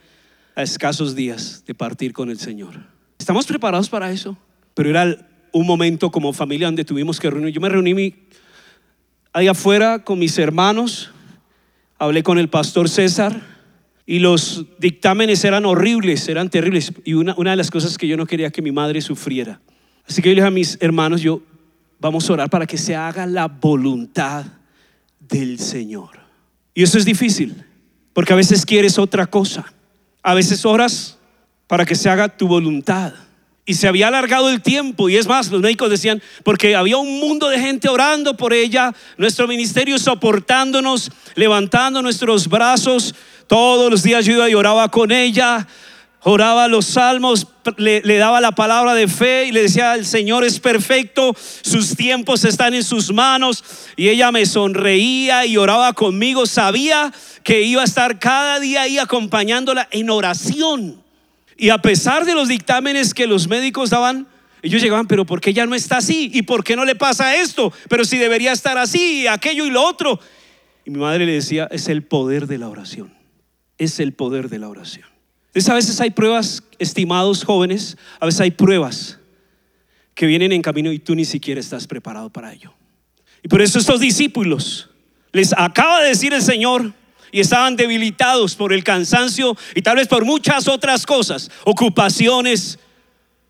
a 0.55 0.63
escasos 0.63 1.15
días 1.15 1.63
de 1.65 1.73
partir 1.73 2.13
con 2.13 2.29
el 2.29 2.39
Señor. 2.39 2.73
¿Estamos 3.17 3.45
preparados 3.45 3.89
para 3.89 4.11
eso? 4.11 4.37
pero 4.73 4.89
era 4.89 5.17
un 5.51 5.67
momento 5.67 6.11
como 6.11 6.33
familia 6.33 6.67
donde 6.67 6.85
tuvimos 6.85 7.19
que 7.19 7.29
reunir. 7.29 7.53
Yo 7.53 7.61
me 7.61 7.69
reuní 7.69 8.15
ahí 9.33 9.47
afuera 9.47 10.03
con 10.03 10.19
mis 10.19 10.37
hermanos, 10.37 11.11
hablé 11.97 12.23
con 12.23 12.37
el 12.37 12.49
pastor 12.49 12.89
César 12.89 13.41
y 14.05 14.19
los 14.19 14.65
dictámenes 14.79 15.43
eran 15.43 15.65
horribles, 15.65 16.27
eran 16.29 16.49
terribles. 16.49 16.93
Y 17.03 17.13
una, 17.13 17.35
una 17.37 17.51
de 17.51 17.57
las 17.57 17.71
cosas 17.71 17.97
que 17.97 18.07
yo 18.07 18.17
no 18.17 18.25
quería 18.25 18.51
que 18.51 18.61
mi 18.61 18.71
madre 18.71 19.01
sufriera. 19.01 19.61
Así 20.07 20.21
que 20.21 20.29
yo 20.29 20.35
le 20.35 20.41
dije 20.41 20.47
a 20.47 20.51
mis 20.51 20.77
hermanos, 20.81 21.21
yo 21.21 21.41
vamos 21.99 22.29
a 22.29 22.33
orar 22.33 22.49
para 22.49 22.65
que 22.65 22.77
se 22.77 22.95
haga 22.95 23.25
la 23.25 23.47
voluntad 23.47 24.45
del 25.31 25.57
Señor. 25.59 26.19
Y 26.75 26.83
eso 26.83 26.97
es 26.97 27.05
difícil, 27.05 27.63
porque 28.13 28.33
a 28.33 28.35
veces 28.35 28.65
quieres 28.65 28.99
otra 28.99 29.25
cosa. 29.25 29.73
A 30.21 30.35
veces 30.35 30.65
oras 30.65 31.17
para 31.65 31.85
que 31.85 31.95
se 31.95 32.09
haga 32.09 32.29
tu 32.29 32.47
voluntad. 32.47 33.13
Y 33.65 33.75
se 33.75 33.87
había 33.87 34.07
alargado 34.09 34.49
el 34.49 34.61
tiempo. 34.61 35.09
Y 35.09 35.17
es 35.17 35.27
más, 35.27 35.49
los 35.49 35.61
médicos 35.61 35.89
decían, 35.89 36.21
porque 36.43 36.75
había 36.75 36.97
un 36.97 37.19
mundo 37.19 37.47
de 37.47 37.59
gente 37.59 37.89
orando 37.89 38.35
por 38.35 38.53
ella, 38.53 38.93
nuestro 39.17 39.47
ministerio 39.47 39.97
soportándonos, 39.97 41.11
levantando 41.35 42.01
nuestros 42.01 42.47
brazos. 42.47 43.15
Todos 43.47 43.89
los 43.89 44.03
días 44.03 44.25
yo 44.25 44.33
iba 44.33 44.49
y 44.49 44.55
oraba 44.55 44.89
con 44.89 45.11
ella, 45.11 45.67
oraba 46.23 46.67
los 46.67 46.85
salmos, 46.85 47.47
le, 47.77 48.01
le, 48.01 48.17
daba 48.17 48.41
la 48.41 48.53
palabra 48.53 48.93
de 48.93 49.07
fe 49.07 49.45
y 49.45 49.51
le 49.51 49.63
decía, 49.63 49.95
el 49.95 50.05
Señor 50.05 50.43
es 50.43 50.59
perfecto, 50.59 51.35
sus 51.61 51.95
tiempos 51.95 52.45
están 52.45 52.73
en 52.73 52.83
sus 52.83 53.11
manos. 53.11 53.63
Y 53.95 54.09
ella 54.09 54.31
me 54.31 54.45
sonreía 54.45 55.45
y 55.45 55.57
oraba 55.57 55.93
conmigo. 55.93 56.45
Sabía 56.45 57.11
que 57.43 57.61
iba 57.61 57.81
a 57.81 57.85
estar 57.85 58.19
cada 58.19 58.59
día 58.59 58.83
ahí 58.83 58.97
acompañándola 58.97 59.87
en 59.91 60.09
oración. 60.09 61.01
Y 61.57 61.69
a 61.69 61.79
pesar 61.79 62.25
de 62.25 62.33
los 62.33 62.47
dictámenes 62.47 63.13
que 63.13 63.27
los 63.27 63.47
médicos 63.47 63.89
daban, 63.89 64.27
ellos 64.63 64.81
llegaban, 64.81 65.07
pero 65.07 65.25
¿por 65.25 65.41
qué 65.41 65.53
ya 65.53 65.65
no 65.65 65.75
está 65.75 65.97
así? 65.97 66.29
¿Y 66.33 66.43
por 66.43 66.63
qué 66.63 66.75
no 66.75 66.85
le 66.85 66.95
pasa 66.95 67.35
esto? 67.35 67.73
Pero 67.89 68.05
si 68.05 68.17
debería 68.17 68.51
estar 68.51 68.77
así, 68.77 69.27
aquello 69.27 69.65
y 69.65 69.71
lo 69.71 69.83
otro. 69.83 70.19
Y 70.85 70.91
mi 70.91 70.99
madre 70.99 71.25
le 71.25 71.33
decía, 71.33 71.67
es 71.71 71.87
el 71.87 72.03
poder 72.03 72.47
de 72.47 72.57
la 72.57 72.69
oración. 72.69 73.13
Es 73.77 73.99
el 73.99 74.13
poder 74.13 74.49
de 74.49 74.59
la 74.59 74.69
oración. 74.69 75.10
Entonces 75.51 75.69
a 75.69 75.75
veces 75.75 76.01
hay 76.01 76.11
pruebas, 76.11 76.63
estimados 76.79 77.43
jóvenes, 77.43 77.97
a 78.19 78.25
veces 78.25 78.41
hay 78.41 78.51
pruebas 78.51 79.19
que 80.15 80.25
vienen 80.25 80.51
en 80.51 80.61
camino 80.61 80.91
y 80.91 80.99
tú 80.99 81.15
ni 81.15 81.25
siquiera 81.25 81.59
estás 81.59 81.87
preparado 81.87 82.29
para 82.29 82.53
ello. 82.53 82.73
Y 83.43 83.47
por 83.47 83.61
eso 83.61 83.79
estos 83.79 83.99
discípulos 83.99 84.89
les 85.31 85.53
acaba 85.53 86.01
de 86.01 86.09
decir 86.09 86.33
el 86.33 86.41
Señor, 86.41 86.93
y 87.31 87.39
estaban 87.39 87.75
debilitados 87.75 88.55
por 88.55 88.73
el 88.73 88.83
cansancio 88.83 89.55
y 89.73 89.81
tal 89.81 89.95
vez 89.95 90.07
por 90.07 90.25
muchas 90.25 90.67
otras 90.67 91.05
cosas, 91.05 91.49
ocupaciones. 91.63 92.77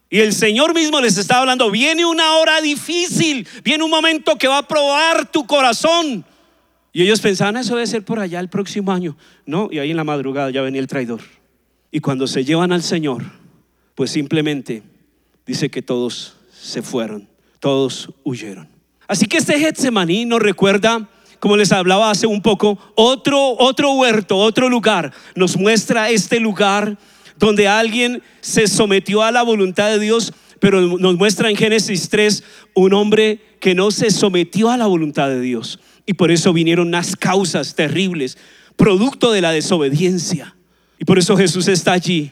Y 0.09 0.19
el 0.19 0.33
Señor 0.33 0.73
mismo 0.73 0.99
les 1.01 1.17
estaba 1.17 1.41
hablando, 1.41 1.71
viene 1.71 2.05
una 2.05 2.35
hora 2.35 2.61
difícil, 2.61 3.47
viene 3.63 3.83
un 3.83 3.89
momento 3.89 4.37
que 4.37 4.47
va 4.47 4.59
a 4.59 4.67
probar 4.67 5.31
tu 5.31 5.47
corazón. 5.47 6.25
Y 6.93 7.03
ellos 7.03 7.21
pensaban, 7.21 7.57
eso 7.57 7.75
debe 7.75 7.87
ser 7.87 8.03
por 8.03 8.19
allá 8.19 8.39
el 8.39 8.49
próximo 8.49 8.91
año. 8.91 9.17
No, 9.45 9.69
y 9.71 9.79
ahí 9.79 9.91
en 9.91 9.97
la 9.97 10.03
madrugada 10.03 10.51
ya 10.51 10.61
venía 10.61 10.81
el 10.81 10.87
traidor. 10.87 11.21
Y 11.91 11.99
cuando 11.99 12.25
se 12.25 12.45
llevan 12.45 12.71
al 12.71 12.83
Señor, 12.83 13.23
pues 13.95 14.11
simplemente 14.11 14.81
dice 15.45 15.69
que 15.69 15.81
todos 15.81 16.37
se 16.51 16.81
fueron, 16.81 17.27
todos 17.59 18.09
huyeron. 18.23 18.67
Así 19.07 19.25
que 19.25 19.37
este 19.37 19.59
Getsemaní 19.59 20.25
nos 20.25 20.39
recuerda 20.39 21.09
como 21.41 21.57
les 21.57 21.71
hablaba 21.71 22.11
hace 22.11 22.27
un 22.27 22.41
poco, 22.41 22.77
otro, 22.95 23.57
otro 23.57 23.93
huerto, 23.93 24.37
otro 24.37 24.69
lugar. 24.69 25.11
Nos 25.35 25.57
muestra 25.57 26.11
este 26.11 26.39
lugar 26.39 26.97
donde 27.37 27.67
alguien 27.67 28.21
se 28.41 28.67
sometió 28.67 29.23
a 29.23 29.31
la 29.31 29.41
voluntad 29.41 29.89
de 29.89 29.99
Dios, 29.99 30.33
pero 30.59 30.79
nos 30.99 31.17
muestra 31.17 31.49
en 31.49 31.55
Génesis 31.55 32.09
3 32.09 32.43
un 32.75 32.93
hombre 32.93 33.41
que 33.59 33.73
no 33.73 33.89
se 33.89 34.11
sometió 34.11 34.69
a 34.69 34.77
la 34.77 34.85
voluntad 34.85 35.29
de 35.29 35.41
Dios. 35.41 35.79
Y 36.05 36.13
por 36.13 36.29
eso 36.29 36.53
vinieron 36.53 36.87
unas 36.89 37.15
causas 37.15 37.73
terribles, 37.73 38.37
producto 38.75 39.31
de 39.31 39.41
la 39.41 39.51
desobediencia. 39.51 40.55
Y 41.01 41.03
por 41.03 41.17
eso 41.17 41.35
Jesús 41.35 41.67
está 41.67 41.93
allí, 41.93 42.31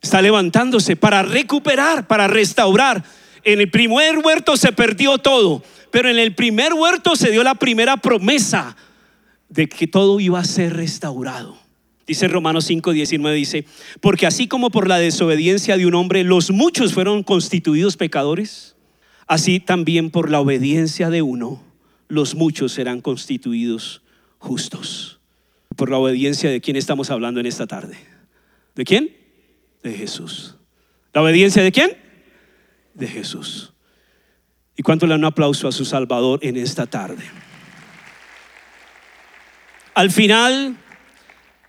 está 0.00 0.22
levantándose 0.22 0.96
para 0.96 1.22
recuperar, 1.22 2.06
para 2.06 2.26
restaurar. 2.26 3.04
En 3.44 3.60
el 3.60 3.70
primer 3.70 4.20
huerto 4.20 4.56
se 4.56 4.72
perdió 4.72 5.18
todo, 5.18 5.62
pero 5.90 6.08
en 6.08 6.18
el 6.18 6.34
primer 6.34 6.72
huerto 6.72 7.16
se 7.16 7.30
dio 7.30 7.42
la 7.44 7.56
primera 7.56 7.98
promesa 7.98 8.74
de 9.50 9.68
que 9.68 9.86
todo 9.86 10.20
iba 10.20 10.40
a 10.40 10.44
ser 10.44 10.74
restaurado. 10.74 11.58
Dice 12.06 12.28
Romanos 12.28 12.64
5, 12.64 12.92
19, 12.92 13.36
dice, 13.36 13.66
porque 14.00 14.26
así 14.26 14.48
como 14.48 14.70
por 14.70 14.88
la 14.88 14.98
desobediencia 14.98 15.76
de 15.76 15.84
un 15.84 15.94
hombre 15.94 16.24
los 16.24 16.50
muchos 16.50 16.94
fueron 16.94 17.22
constituidos 17.22 17.98
pecadores, 17.98 18.74
así 19.26 19.60
también 19.60 20.08
por 20.08 20.30
la 20.30 20.40
obediencia 20.40 21.10
de 21.10 21.20
uno 21.20 21.62
los 22.08 22.34
muchos 22.34 22.72
serán 22.72 23.02
constituidos 23.02 24.00
justos. 24.38 25.17
Por 25.78 25.90
la 25.90 25.98
obediencia 25.98 26.50
de 26.50 26.60
quién 26.60 26.74
estamos 26.74 27.08
hablando 27.08 27.38
en 27.38 27.46
esta 27.46 27.68
tarde. 27.68 27.96
¿De 28.74 28.84
quién? 28.84 29.16
De 29.84 29.92
Jesús. 29.92 30.56
¿La 31.12 31.22
obediencia 31.22 31.62
de 31.62 31.70
quién? 31.70 31.96
De 32.94 33.06
Jesús. 33.06 33.72
¿Y 34.76 34.82
cuánto 34.82 35.06
le 35.06 35.12
dan 35.12 35.20
un 35.20 35.26
aplauso 35.26 35.68
a 35.68 35.72
su 35.72 35.84
Salvador 35.84 36.40
en 36.42 36.56
esta 36.56 36.86
tarde? 36.86 37.22
Al 39.94 40.10
final, 40.10 40.76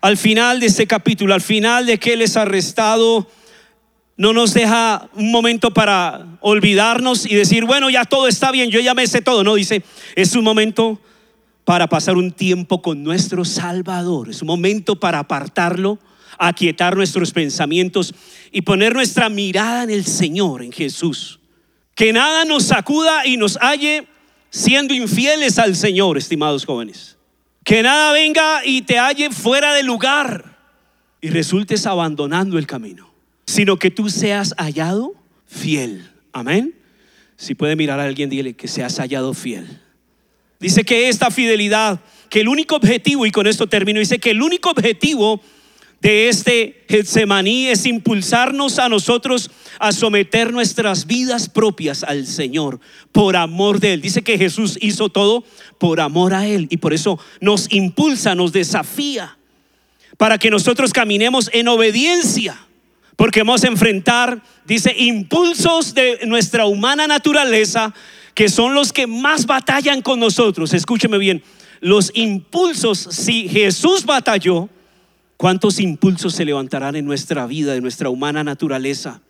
al 0.01 0.17
final 0.17 0.59
de 0.59 0.65
este 0.65 0.87
capítulo, 0.87 1.35
al 1.35 1.41
final 1.41 1.85
de 1.85 1.99
que 1.99 2.13
Él 2.13 2.23
es 2.23 2.35
arrestado, 2.35 3.29
no 4.17 4.33
nos 4.33 4.55
deja 4.55 5.07
un 5.13 5.31
momento 5.31 5.71
para 5.71 6.39
olvidarnos 6.39 7.27
y 7.27 7.35
decir, 7.35 7.65
bueno, 7.65 7.91
ya 7.91 8.05
todo 8.05 8.27
está 8.27 8.51
bien, 8.51 8.71
yo 8.71 8.79
ya 8.79 8.95
me 8.95 9.05
sé 9.05 9.21
todo. 9.21 9.43
No, 9.43 9.53
dice, 9.53 9.83
es 10.15 10.35
un 10.35 10.43
momento 10.43 10.99
para 11.69 11.85
pasar 11.85 12.17
un 12.17 12.31
tiempo 12.31 12.81
con 12.81 13.03
nuestro 13.03 13.45
Salvador. 13.45 14.31
Es 14.31 14.41
un 14.41 14.47
momento 14.47 14.99
para 14.99 15.19
apartarlo, 15.19 15.99
aquietar 16.39 16.97
nuestros 16.97 17.31
pensamientos 17.31 18.15
y 18.51 18.63
poner 18.63 18.95
nuestra 18.95 19.29
mirada 19.29 19.83
en 19.83 19.91
el 19.91 20.03
Señor, 20.03 20.63
en 20.63 20.71
Jesús. 20.71 21.39
Que 21.93 22.11
nada 22.11 22.43
nos 22.43 22.63
sacuda 22.63 23.27
y 23.27 23.37
nos 23.37 23.59
halle 23.61 24.07
siendo 24.49 24.95
infieles 24.95 25.59
al 25.59 25.75
Señor, 25.75 26.17
estimados 26.17 26.65
jóvenes. 26.65 27.19
Que 27.63 27.83
nada 27.83 28.13
venga 28.13 28.65
y 28.65 28.81
te 28.81 28.97
halle 28.97 29.29
fuera 29.29 29.75
de 29.75 29.83
lugar 29.83 30.57
y 31.21 31.29
resultes 31.29 31.85
abandonando 31.85 32.57
el 32.57 32.65
camino, 32.65 33.13
sino 33.45 33.77
que 33.77 33.91
tú 33.91 34.09
seas 34.09 34.55
hallado 34.57 35.13
fiel. 35.45 36.09
Amén. 36.33 36.73
Si 37.37 37.53
puede 37.53 37.75
mirar 37.75 37.99
a 37.99 38.05
alguien, 38.05 38.27
dile 38.27 38.55
que 38.55 38.67
seas 38.67 38.97
hallado 38.97 39.35
fiel. 39.35 39.79
Dice 40.59 40.83
que 40.83 41.07
esta 41.07 41.31
fidelidad, 41.31 42.01
que 42.29 42.41
el 42.41 42.49
único 42.49 42.75
objetivo, 42.75 43.25
y 43.25 43.31
con 43.31 43.47
esto 43.47 43.67
termino, 43.67 43.99
dice 43.99 44.19
que 44.19 44.31
el 44.31 44.41
único 44.41 44.69
objetivo 44.69 45.41
de 46.01 46.29
este 46.29 46.85
Getsemaní 46.87 47.67
es 47.67 47.85
impulsarnos 47.85 48.79
a 48.79 48.89
nosotros 48.89 49.51
a 49.79 49.91
someter 49.91 50.51
nuestras 50.51 51.07
vidas 51.07 51.49
propias 51.49 52.03
al 52.03 52.25
Señor 52.25 52.79
por 53.11 53.35
amor 53.35 53.79
de 53.79 53.93
Él. 53.93 54.01
Dice 54.01 54.21
que 54.21 54.37
Jesús 54.37 54.77
hizo 54.81 55.09
todo 55.09 55.43
por 55.77 55.99
amor 56.01 56.33
a 56.33 56.45
Él 56.45 56.67
y 56.69 56.77
por 56.77 56.93
eso 56.93 57.19
nos 57.41 57.71
impulsa, 57.71 58.35
nos 58.35 58.51
desafía 58.51 59.37
para 60.17 60.37
que 60.37 60.51
nosotros 60.51 60.91
caminemos 60.91 61.49
en 61.53 61.69
obediencia. 61.69 62.57
Porque 63.15 63.41
vamos 63.41 63.65
a 63.65 63.67
enfrentar, 63.67 64.41
dice, 64.65 64.93
impulsos 64.97 65.93
de 65.93 66.19
nuestra 66.25 66.65
humana 66.65 67.05
naturaleza 67.05 67.93
que 68.39 68.47
son 68.47 68.73
los 68.73 68.93
que 68.93 69.05
más 69.05 69.45
batallan 69.45 70.01
con 70.01 70.17
nosotros. 70.17 70.73
Escúcheme 70.73 71.17
bien, 71.17 71.43
los 71.81 72.09
impulsos, 72.15 72.97
si 72.97 73.49
Jesús 73.49 74.05
batalló, 74.05 74.69
¿cuántos 75.35 75.77
impulsos 75.81 76.35
se 76.35 76.45
levantarán 76.45 76.95
en 76.95 77.03
nuestra 77.03 77.45
vida, 77.47 77.73
de 77.73 77.81
nuestra 77.81 78.07
humana 78.09 78.45
naturaleza? 78.45 79.21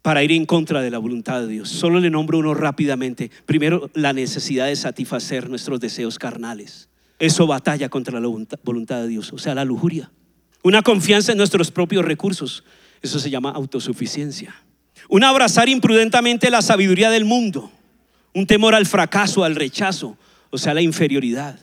para 0.00 0.22
ir 0.22 0.32
en 0.32 0.46
contra 0.46 0.80
de 0.80 0.90
la 0.90 0.98
voluntad 0.98 1.40
de 1.40 1.48
Dios. 1.48 1.68
Solo 1.68 1.98
le 1.98 2.10
nombro 2.10 2.38
uno 2.38 2.54
rápidamente. 2.54 3.30
Primero, 3.44 3.90
la 3.92 4.12
necesidad 4.12 4.68
de 4.68 4.76
satisfacer 4.76 5.50
nuestros 5.50 5.80
deseos 5.80 6.16
carnales. 6.16 6.88
Eso 7.18 7.48
batalla 7.48 7.88
contra 7.88 8.20
la 8.20 8.28
voluntad 8.62 9.02
de 9.02 9.08
Dios, 9.08 9.32
o 9.32 9.38
sea, 9.38 9.56
la 9.56 9.64
lujuria. 9.64 10.12
Una 10.62 10.80
confianza 10.82 11.32
en 11.32 11.38
nuestros 11.38 11.72
propios 11.72 12.04
recursos. 12.04 12.62
Eso 13.02 13.18
se 13.18 13.30
llama 13.30 13.50
autosuficiencia. 13.50 14.54
Un 15.10 15.24
abrazar 15.24 15.68
imprudentemente 15.68 16.50
la 16.50 16.62
sabiduría 16.62 17.10
del 17.10 17.24
mundo 17.24 17.72
un 18.36 18.46
temor 18.46 18.74
al 18.74 18.84
fracaso, 18.84 19.44
al 19.44 19.56
rechazo, 19.56 20.18
o 20.50 20.58
sea, 20.58 20.74
la 20.74 20.82
inferioridad. 20.82 21.58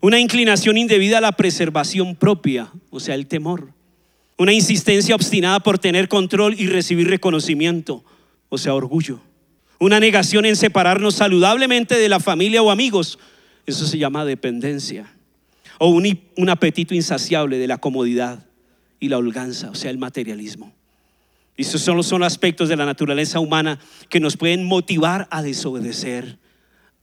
Una 0.00 0.18
inclinación 0.18 0.78
indebida 0.78 1.18
a 1.18 1.20
la 1.20 1.32
preservación 1.32 2.16
propia, 2.16 2.72
o 2.88 3.00
sea, 3.00 3.14
el 3.14 3.26
temor. 3.26 3.74
Una 4.38 4.54
insistencia 4.54 5.14
obstinada 5.14 5.60
por 5.60 5.78
tener 5.78 6.08
control 6.08 6.58
y 6.58 6.68
recibir 6.68 7.10
reconocimiento, 7.10 8.02
o 8.48 8.56
sea, 8.56 8.72
orgullo. 8.72 9.20
Una 9.78 10.00
negación 10.00 10.46
en 10.46 10.56
separarnos 10.56 11.16
saludablemente 11.16 11.98
de 11.98 12.08
la 12.08 12.18
familia 12.18 12.62
o 12.62 12.70
amigos, 12.70 13.18
eso 13.66 13.86
se 13.86 13.98
llama 13.98 14.24
dependencia. 14.24 15.12
O 15.78 15.90
un, 15.90 16.18
un 16.38 16.48
apetito 16.48 16.94
insaciable 16.94 17.58
de 17.58 17.66
la 17.66 17.76
comodidad 17.76 18.46
y 19.00 19.10
la 19.10 19.18
holganza, 19.18 19.68
o 19.68 19.74
sea, 19.74 19.90
el 19.90 19.98
materialismo. 19.98 20.72
Y 21.56 21.62
esos 21.62 21.80
son 21.80 21.96
los, 21.96 22.06
son 22.06 22.22
aspectos 22.22 22.68
de 22.68 22.76
la 22.76 22.84
naturaleza 22.84 23.40
humana 23.40 23.78
que 24.08 24.20
nos 24.20 24.36
pueden 24.36 24.64
motivar 24.64 25.26
a 25.30 25.42
desobedecer 25.42 26.38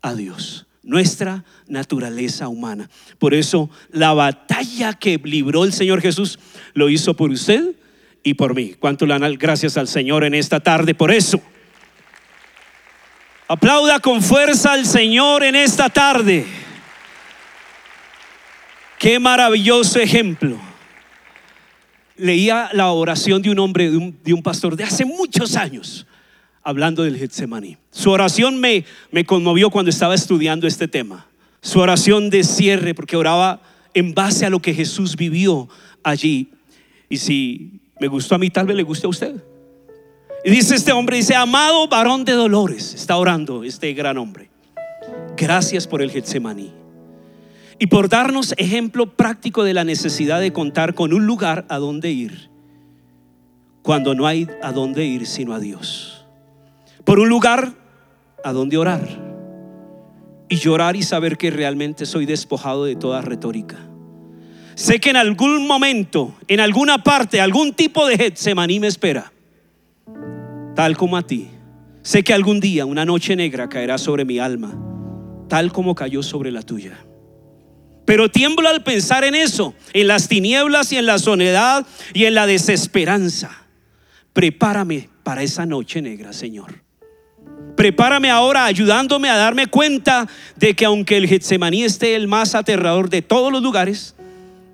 a 0.02 0.14
Dios. 0.14 0.68
Nuestra 0.84 1.44
naturaleza 1.68 2.48
humana. 2.50 2.90
Por 3.18 3.34
eso 3.34 3.70
la 3.90 4.14
batalla 4.14 4.94
que 4.94 5.20
libró 5.24 5.64
el 5.64 5.74
Señor 5.74 6.02
Jesús 6.02 6.38
lo 6.74 6.90
hizo 6.90 7.16
por 7.16 7.32
usted 7.32 7.74
y 8.22 8.36
por 8.36 8.54
mí. 8.54 8.76
¿Cuánto 8.80 9.06
le 9.06 9.18
dan 9.18 9.34
gracias 9.36 9.78
al 9.78 9.88
Señor 9.88 10.24
en 10.24 10.34
esta 10.34 10.60
tarde 10.60 10.94
por 10.94 11.12
eso? 11.12 11.42
Aplauda 13.48 14.00
con 14.00 14.22
fuerza 14.22 14.74
al 14.74 14.86
Señor 14.86 15.44
en 15.44 15.56
esta 15.56 15.90
tarde. 15.90 16.46
Qué 19.00 19.20
maravilloso 19.20 20.00
ejemplo 20.00 20.73
leía 22.16 22.70
la 22.74 22.92
oración 22.92 23.42
de 23.42 23.50
un 23.50 23.60
hombre, 23.60 23.90
de 23.90 24.34
un, 24.34 24.44
pastor 24.44 24.76
de 24.76 24.84
hace 24.84 25.06
muchos 25.06 25.56
años, 25.56 26.06
hablando 26.64 27.04
del 27.04 27.18
Getsemaní. 27.18 27.78
Su 27.92 28.12
oración 28.12 28.60
me, 28.60 28.86
me 29.12 29.26
conmovió 29.26 29.70
cuando 29.70 29.90
estaba 29.90 30.16
estudiando 30.16 30.68
este 30.68 30.88
tema. 30.88 31.28
Su 31.62 31.80
oración 31.80 32.30
de 32.30 32.44
cierre, 32.44 32.94
porque 32.94 33.16
oraba 33.16 33.62
en 33.94 34.14
base 34.14 34.46
a 34.46 34.50
lo 34.50 34.60
que 34.60 34.74
Jesús 34.74 35.16
vivió 35.16 35.70
allí. 36.04 36.50
Y 37.10 37.18
si 37.18 37.80
me 38.00 38.08
gustó 38.08 38.36
a 38.36 38.38
mí, 38.38 38.50
tal 38.50 38.66
vez 38.66 38.76
le 38.76 38.84
guste 38.84 39.08
a 39.08 39.10
usted. 39.10 39.36
Y 40.46 40.52
dice 40.52 40.76
este 40.76 40.92
hombre, 40.92 41.18
dice, 41.18 41.36
amado 41.36 41.88
varón 41.88 42.26
de 42.26 42.34
dolores, 42.34 42.94
está 42.94 43.16
orando 43.18 43.64
este 43.64 43.94
gran 43.94 44.18
hombre. 44.18 44.50
Gracias 45.38 45.88
por 45.88 46.02
el 46.02 46.12
Getsemaní 46.12 46.83
y 47.80 47.88
por 47.88 48.10
darnos 48.10 48.54
ejemplo 48.58 49.16
práctico 49.16 49.64
de 49.64 49.74
la 49.74 49.84
necesidad 49.84 50.40
de 50.40 50.54
contar 50.54 50.94
con 50.94 51.14
un 51.14 51.26
lugar 51.26 51.66
a 51.70 51.78
donde 51.78 52.12
ir 52.12 52.50
cuando 53.82 54.16
no 54.16 54.26
hay 54.26 54.48
a 54.62 54.72
dónde 54.72 55.06
ir 55.06 55.28
sino 55.28 55.54
a 55.54 55.60
Dios. 55.60 56.26
Por 57.04 57.20
un 57.20 57.30
lugar 57.30 57.74
a 58.44 58.54
donde 58.54 58.78
orar 58.78 59.08
y 60.50 60.56
llorar 60.56 60.96
y 60.96 61.04
saber 61.04 61.38
que 61.38 61.52
realmente 61.52 62.06
soy 62.06 62.26
despojado 62.26 62.86
de 62.86 62.96
toda 62.96 63.22
retórica. 63.22 63.78
Sé 64.76 65.00
que 65.00 65.12
en 65.12 65.18
algún 65.18 65.68
momento, 65.68 66.34
en 66.48 66.60
alguna 66.60 67.04
parte, 67.04 67.40
algún 67.40 67.74
tipo 67.74 68.08
de 68.08 68.18
Getsemaní 68.18 68.80
me 68.80 68.88
espera, 68.88 69.32
tal 70.76 70.98
como 70.98 71.18
a 71.18 71.22
ti. 71.22 71.50
Sé 72.02 72.24
que 72.24 72.34
algún 72.34 72.60
día 72.60 72.86
una 72.86 73.06
noche 73.06 73.36
negra 73.36 73.70
caerá 73.70 73.98
sobre 73.98 74.26
mi 74.26 74.40
alma, 74.40 74.74
tal 75.48 75.72
como 75.72 75.94
cayó 75.94 76.24
sobre 76.24 76.52
la 76.52 76.62
tuya. 76.64 76.98
Pero 78.06 78.30
tiemblo 78.30 78.68
al 78.68 78.84
pensar 78.84 79.24
en 79.24 79.36
eso, 79.36 79.74
en 79.94 80.08
las 80.08 80.28
tinieblas 80.28 80.92
y 80.92 80.98
en 80.98 81.06
la 81.06 81.20
soledad 81.20 81.86
y 82.14 82.26
en 82.26 82.36
la 82.36 82.48
desesperanza. 82.48 83.66
Prepárame 84.34 85.10
para 85.24 85.44
esa 85.44 85.66
noche 85.66 86.02
negra, 86.02 86.34
Señor. 86.34 86.82
Prepárame 87.76 88.30
ahora 88.30 88.66
ayudándome 88.66 89.30
a 89.30 89.38
darme 89.38 89.68
cuenta 89.68 90.28
de 90.58 90.76
que 90.76 90.86
aunque 90.86 91.18
el 91.18 91.28
Getsemaní 91.28 91.84
esté 91.84 92.16
el 92.16 92.28
más 92.28 92.56
aterrador 92.56 93.10
de 93.10 93.22
todos 93.22 93.52
los 93.52 93.64
lugares, 93.64 94.16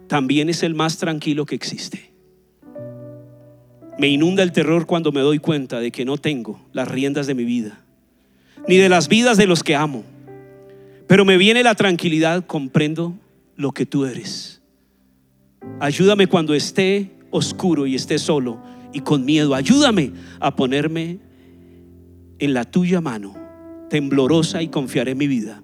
también 0.08 0.50
es 0.50 0.64
el 0.64 0.74
más 0.74 0.98
tranquilo 0.98 1.46
que 1.46 1.56
existe. 1.56 2.12
Me 3.98 4.08
inunda 4.08 4.44
el 4.44 4.52
terror 4.52 4.86
cuando 4.86 5.12
me 5.12 5.22
doy 5.22 5.40
cuenta 5.40 5.80
de 5.80 5.92
que 5.92 6.04
no 6.06 6.18
tengo 6.18 6.60
las 6.74 6.88
riendas 6.88 7.28
de 7.28 7.36
mi 7.36 7.44
vida, 7.44 7.80
ni 8.68 8.78
de 8.78 8.90
las 8.90 9.08
vidas 9.08 9.38
de 9.38 9.46
los 9.46 9.64
que 9.64 9.76
amo 9.76 10.04
pero 11.10 11.26
me 11.26 11.38
viene 11.38 11.64
la 11.64 11.74
tranquilidad, 11.74 12.46
comprendo 12.46 13.18
lo 13.56 13.72
que 13.72 13.88
tú 13.88 14.06
eres. 14.06 14.62
Ayúdame 15.80 16.28
cuando 16.28 16.54
esté 16.54 17.10
oscuro 17.32 17.88
y 17.88 17.96
esté 17.96 18.20
solo 18.20 18.62
y 18.94 19.00
con 19.00 19.26
miedo. 19.26 19.56
Ayúdame 19.56 20.12
a 20.40 20.56
ponerme 20.56 21.18
en 22.38 22.54
la 22.54 22.64
tuya 22.64 23.02
mano, 23.02 23.34
temblorosa 23.90 24.62
y 24.62 24.68
confiaré 24.68 25.14
en 25.14 25.18
mi 25.18 25.26
vida 25.26 25.64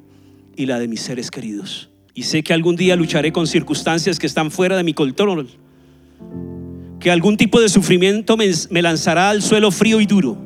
y 0.56 0.66
la 0.66 0.80
de 0.80 0.88
mis 0.88 1.02
seres 1.02 1.30
queridos. 1.30 1.92
Y 2.16 2.24
sé 2.24 2.42
que 2.42 2.54
algún 2.54 2.76
día 2.76 2.96
lucharé 2.96 3.32
con 3.32 3.46
circunstancias 3.46 4.18
que 4.18 4.26
están 4.26 4.50
fuera 4.50 4.76
de 4.76 4.84
mi 4.84 4.96
control. 4.96 5.48
Que 7.00 7.12
algún 7.12 7.38
tipo 7.38 7.62
de 7.62 7.70
sufrimiento 7.70 8.36
me, 8.36 8.50
me 8.72 8.82
lanzará 8.82 9.30
al 9.30 9.44
suelo 9.44 9.70
frío 9.70 10.02
y 10.02 10.08
duro. 10.08 10.40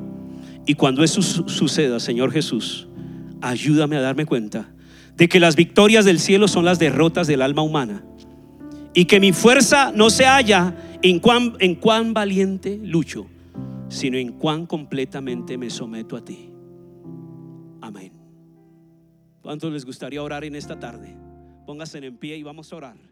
Y 0.65 0.73
cuando 0.73 1.05
eso 1.05 1.21
suceda, 1.21 2.01
Señor 2.01 2.33
Jesús, 2.33 2.89
ayúdame 3.39 3.95
a 3.95 4.01
darme 4.01 4.25
cuenta 4.25 4.73
de 5.19 5.27
que 5.27 5.41
las 5.41 5.57
victorias 5.57 6.05
del 6.05 6.17
cielo 6.17 6.47
son 6.47 6.63
las 6.63 6.79
derrotas 6.79 7.27
del 7.27 7.41
alma 7.41 7.61
humana 7.61 8.05
y 8.93 9.03
que 9.03 9.19
mi 9.19 9.33
fuerza 9.33 9.91
no 9.93 10.09
se 10.09 10.25
halla 10.25 10.97
en 11.01 11.19
cuán, 11.19 11.57
en 11.59 11.75
cuán 11.75 12.13
valiente 12.13 12.79
lucho, 12.81 13.27
sino 13.89 14.17
en 14.17 14.31
cuán 14.31 14.65
completamente 14.65 15.57
me 15.57 15.69
someto 15.69 16.15
a 16.15 16.23
ti. 16.23 16.49
Amén. 17.81 18.13
¿Cuántos 19.41 19.73
les 19.73 19.85
gustaría 19.85 20.23
orar 20.23 20.45
en 20.45 20.55
esta 20.55 20.79
tarde? 20.79 21.13
Póngase 21.65 21.97
en 21.97 22.15
pie 22.15 22.37
y 22.37 22.43
vamos 22.43 22.71
a 22.71 22.77
orar. 22.77 23.08